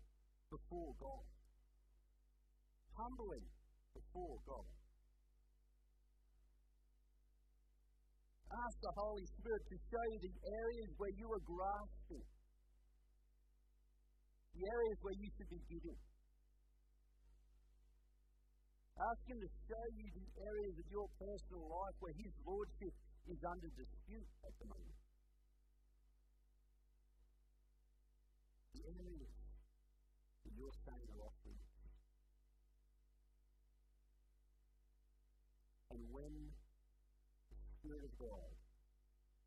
before 0.49 0.93
God 0.97 1.37
humbly 2.97 3.45
before 3.93 4.37
God. 4.49 4.67
Ask 8.47 8.75
the 8.81 8.93
Holy 8.97 9.25
Spirit 9.37 9.63
to 9.69 9.77
show 9.77 10.05
you 10.09 10.19
the 10.23 10.35
areas 10.49 10.89
where 10.97 11.13
you 11.13 11.27
are 11.29 11.43
grasping, 11.45 12.25
the 14.55 14.63
areas 14.65 14.97
where 15.05 15.17
you 15.19 15.29
should 15.37 15.51
be 15.51 15.61
giving. 15.69 15.99
Ask 18.97 19.21
Him 19.29 19.37
to 19.37 19.49
show 19.69 19.85
you 19.93 20.09
the 20.09 20.27
areas 20.41 20.73
of 20.73 20.87
your 20.89 21.05
personal 21.21 21.69
life 21.69 21.93
where 22.01 22.17
His 22.17 22.33
Lordship 22.41 22.93
is 23.29 23.37
under 23.45 23.69
dispute 23.77 24.25
at 24.41 24.53
the 24.57 24.65
moment. 24.65 24.97
The 28.73 28.81
areas 28.89 29.33
that 30.45 30.53
you're 30.57 30.77
saying 30.81 31.07
are 31.13 31.29
offering 31.29 31.61
and 35.97 36.01
when 36.09 36.33
the 37.53 37.57
Spirit 37.77 38.05
of 38.05 38.13
God 38.17 38.49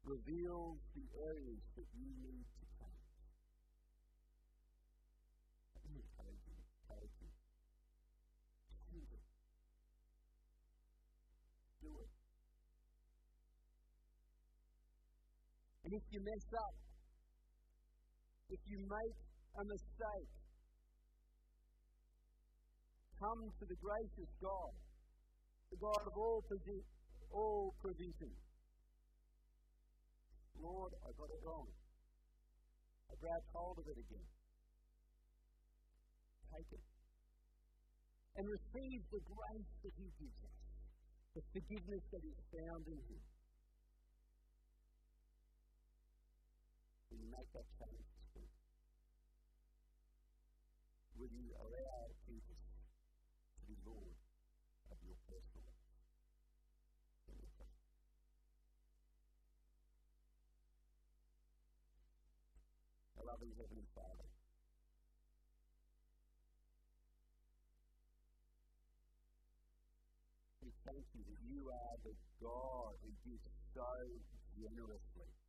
reveals 0.06 0.78
the 0.94 1.06
areas 1.26 1.62
that 1.74 1.86
you 1.94 2.06
need 2.22 2.46
And 15.90 15.98
if 15.98 16.06
you 16.14 16.22
mess 16.22 16.46
up, 16.54 16.74
if 18.46 18.62
you 18.70 18.78
make 18.78 19.18
a 19.58 19.64
mistake, 19.66 20.30
come 23.18 23.42
to 23.58 23.64
the 23.66 23.74
gracious 23.74 24.30
God, 24.38 24.70
the 25.74 25.78
God 25.82 26.02
of 26.06 26.14
all, 26.14 26.46
posi- 26.46 26.86
all 27.34 27.74
provision. 27.82 28.30
Lord, 30.62 30.94
I 31.02 31.10
got 31.10 31.26
it 31.26 31.42
wrong. 31.42 31.66
I 33.10 33.14
grabbed 33.18 33.50
hold 33.50 33.82
of 33.82 33.86
it 33.90 33.98
again. 33.98 34.28
Take 36.54 36.70
it. 36.70 36.84
And 38.38 38.46
receive 38.46 39.00
the 39.10 39.22
grace 39.26 39.74
that 39.82 39.94
He 39.98 40.06
gives 40.22 40.38
us, 40.38 40.54
the 41.34 41.42
forgiveness 41.50 42.04
that 42.14 42.22
is 42.22 42.38
found 42.46 42.86
in 42.86 43.00
Him. 43.10 43.29
Will 47.10 47.26
make 47.34 47.50
that 47.58 47.66
change 47.74 48.06
week? 48.38 48.54
Will 51.18 51.26
you 51.26 51.50
allow 51.58 52.06
Jesus 52.22 52.62
to 53.50 53.60
be 53.66 53.74
Lord 53.82 54.14
of 54.94 54.98
your 55.02 55.18
personal 55.26 55.66
life? 55.66 55.90
Our 63.18 63.26
loving 63.26 63.58
Heavenly 63.58 63.90
Father, 63.90 64.30
we 70.62 70.70
thank 70.86 71.02
you 71.18 71.26
that 71.26 71.40
you 71.42 71.74
are 71.74 71.96
the 72.06 72.14
God 72.38 72.94
who 73.02 73.10
gives 73.26 73.50
so 73.74 73.90
generously. 74.54 75.39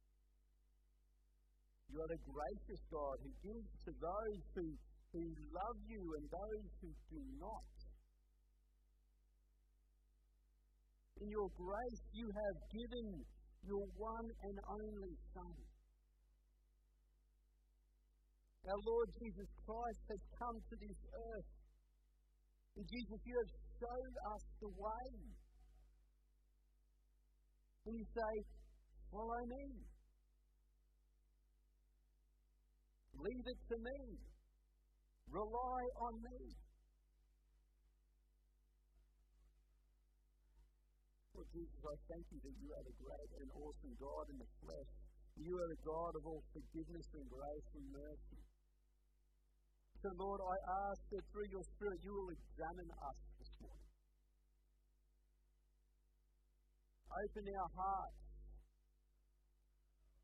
You 1.92 2.00
are 2.00 2.08
the 2.08 2.24
gracious 2.24 2.82
God 2.88 3.20
who 3.20 3.32
gives 3.44 3.72
to 3.84 3.92
those 3.92 4.44
who, 4.56 4.66
who 5.12 5.24
love 5.52 5.78
you 5.92 6.00
and 6.16 6.24
those 6.32 6.72
who 6.80 6.90
do 7.12 7.20
not. 7.36 7.68
In 11.20 11.28
your 11.28 11.52
grace, 11.52 12.04
you 12.16 12.32
have 12.32 12.58
given 12.72 13.08
your 13.68 13.86
one 14.00 14.28
and 14.48 14.58
only 14.72 15.14
Son. 15.36 15.56
Our 18.72 18.82
Lord 18.88 19.10
Jesus 19.20 19.52
Christ 19.68 20.02
has 20.16 20.22
come 20.40 20.58
to 20.64 20.76
this 20.80 21.00
earth. 21.12 21.52
And 22.78 22.86
Jesus, 22.88 23.20
you 23.28 23.36
have 23.36 23.52
showed 23.84 24.16
us 24.32 24.44
the 24.64 24.72
way. 24.80 25.08
And 27.84 27.94
you 28.00 28.06
say, 28.16 28.34
Follow 29.12 29.44
me. 29.44 29.92
Leave 33.22 33.46
it 33.46 33.62
to 33.70 33.78
me. 33.78 34.00
Rely 35.30 35.82
on 36.02 36.14
me. 36.26 36.40
Lord 41.38 41.48
Jesus, 41.54 41.82
I 41.86 41.96
thank 42.10 42.26
you 42.34 42.40
that 42.42 42.56
you 42.58 42.70
are 42.74 42.82
the 42.82 42.98
great 42.98 43.32
and 43.46 43.50
awesome 43.62 43.94
God 44.02 44.26
in 44.34 44.38
the 44.42 44.50
flesh. 44.66 44.92
You 45.38 45.54
are 45.54 45.70
the 45.70 45.82
God 45.86 46.12
of 46.18 46.24
all 46.26 46.42
forgiveness 46.50 47.08
and 47.14 47.26
grace 47.30 47.70
and 47.78 47.86
mercy. 47.94 48.42
So, 50.02 50.10
Lord, 50.18 50.42
I 50.42 50.58
ask 50.90 51.02
that 51.14 51.24
through 51.30 51.50
your 51.54 51.66
Spirit 51.78 52.02
you 52.02 52.14
will 52.18 52.34
examine 52.34 52.90
us 52.90 53.20
this 53.38 53.54
morning. 53.62 53.90
Open 57.06 57.46
our 57.54 57.72
hearts. 57.78 58.22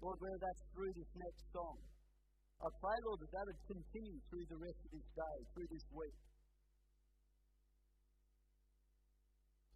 Lord, 0.01 0.17
whether 0.17 0.41
that's 0.41 0.65
through 0.73 0.93
this 0.97 1.11
next 1.13 1.45
song. 1.53 1.77
I 2.57 2.69
pray, 2.81 2.97
Lord, 3.05 3.21
that 3.21 3.31
that 3.37 3.45
would 3.45 3.61
continue 3.69 4.17
through 4.33 4.45
the 4.49 4.57
rest 4.57 4.81
of 4.81 4.89
this 4.89 5.09
day, 5.13 5.37
through 5.53 5.69
this 5.69 5.85
week. 5.93 6.17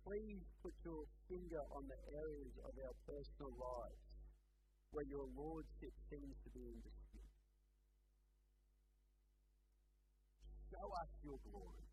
Please 0.01 0.41
put 0.65 0.73
your 0.81 1.05
finger 1.29 1.61
on 1.77 1.85
the 1.85 1.99
areas 2.09 2.53
of 2.65 2.73
our 2.73 2.95
personal 3.05 3.53
lives 3.53 4.01
where 4.91 5.05
your 5.05 5.29
Lordship 5.37 5.93
seems 6.09 6.35
to 6.41 6.49
be 6.57 6.65
in 6.65 6.79
dispute. 6.81 7.31
Show 10.73 10.87
us 10.89 11.11
your 11.21 11.37
glory 11.47 11.85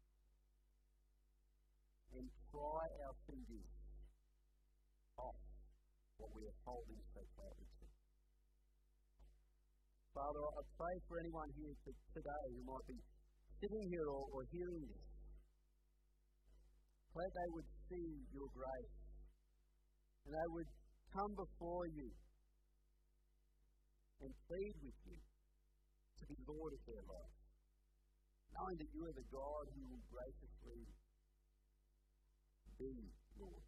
and 2.17 2.27
pry 2.49 2.85
our 3.05 3.17
fingers 3.29 3.71
off 5.21 5.37
what 6.17 6.33
we 6.33 6.43
are 6.49 6.59
holding 6.65 7.03
so 7.13 7.21
tightly. 7.37 7.78
Father, 10.19 10.43
I 10.51 10.63
pray 10.75 10.97
for 11.07 11.15
anyone 11.23 11.47
here 11.55 11.71
today 12.11 12.45
who 12.51 12.67
might 12.67 12.87
be 12.91 12.99
sitting 13.63 13.87
here 13.87 14.03
or, 14.11 14.27
or 14.35 14.43
hearing 14.51 14.83
this. 14.91 15.07
Pray 17.15 17.23
they 17.23 17.51
would 17.55 17.71
see 17.87 18.27
your 18.35 18.51
grace 18.51 18.99
and 20.27 20.35
they 20.35 20.49
would 20.59 20.71
come 21.15 21.33
before 21.39 21.87
you 21.95 22.11
and 24.27 24.35
plead 24.51 24.75
with 24.83 24.99
you 25.07 25.19
to 25.23 26.23
be 26.27 26.37
Lord 26.51 26.75
of 26.75 26.83
their 26.83 27.05
life, 27.07 27.39
knowing 28.59 28.77
that 28.83 28.91
you 28.91 29.03
are 29.07 29.15
the 29.15 29.29
God 29.31 29.65
who 29.71 29.83
will 29.87 30.03
graciously 30.11 30.83
be 32.75 32.91
Lord. 33.39 33.67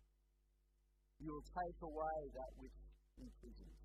You 1.23 1.31
will 1.31 1.47
take 1.47 1.79
away 1.79 2.19
that 2.35 2.51
which 2.59 2.75
imprisons, 3.23 3.80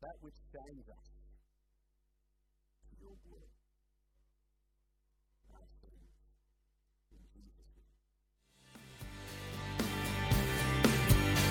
that 0.00 0.14
which 0.20 0.34
chains 0.52 0.88
us 0.88 1.08
to 2.88 2.96
your 3.00 3.16
glory. 3.26 3.42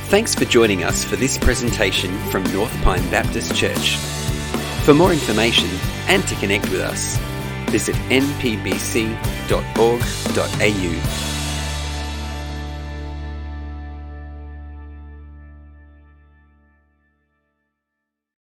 Thanks 0.09 0.33
for 0.33 0.45
joining 0.45 0.83
us 0.83 1.03
for 1.03 1.17
this 1.17 1.37
presentation 1.37 2.17
from 2.29 2.43
North 2.53 2.73
Pine 2.83 3.09
Baptist 3.11 3.53
Church. 3.55 3.97
For 4.85 4.93
more 4.93 5.11
information 5.11 5.67
and 6.07 6.25
to 6.27 6.35
connect 6.35 6.69
with 6.69 6.79
us, 6.79 7.17
visit 7.69 7.95
npbc.org.au. 7.95 9.07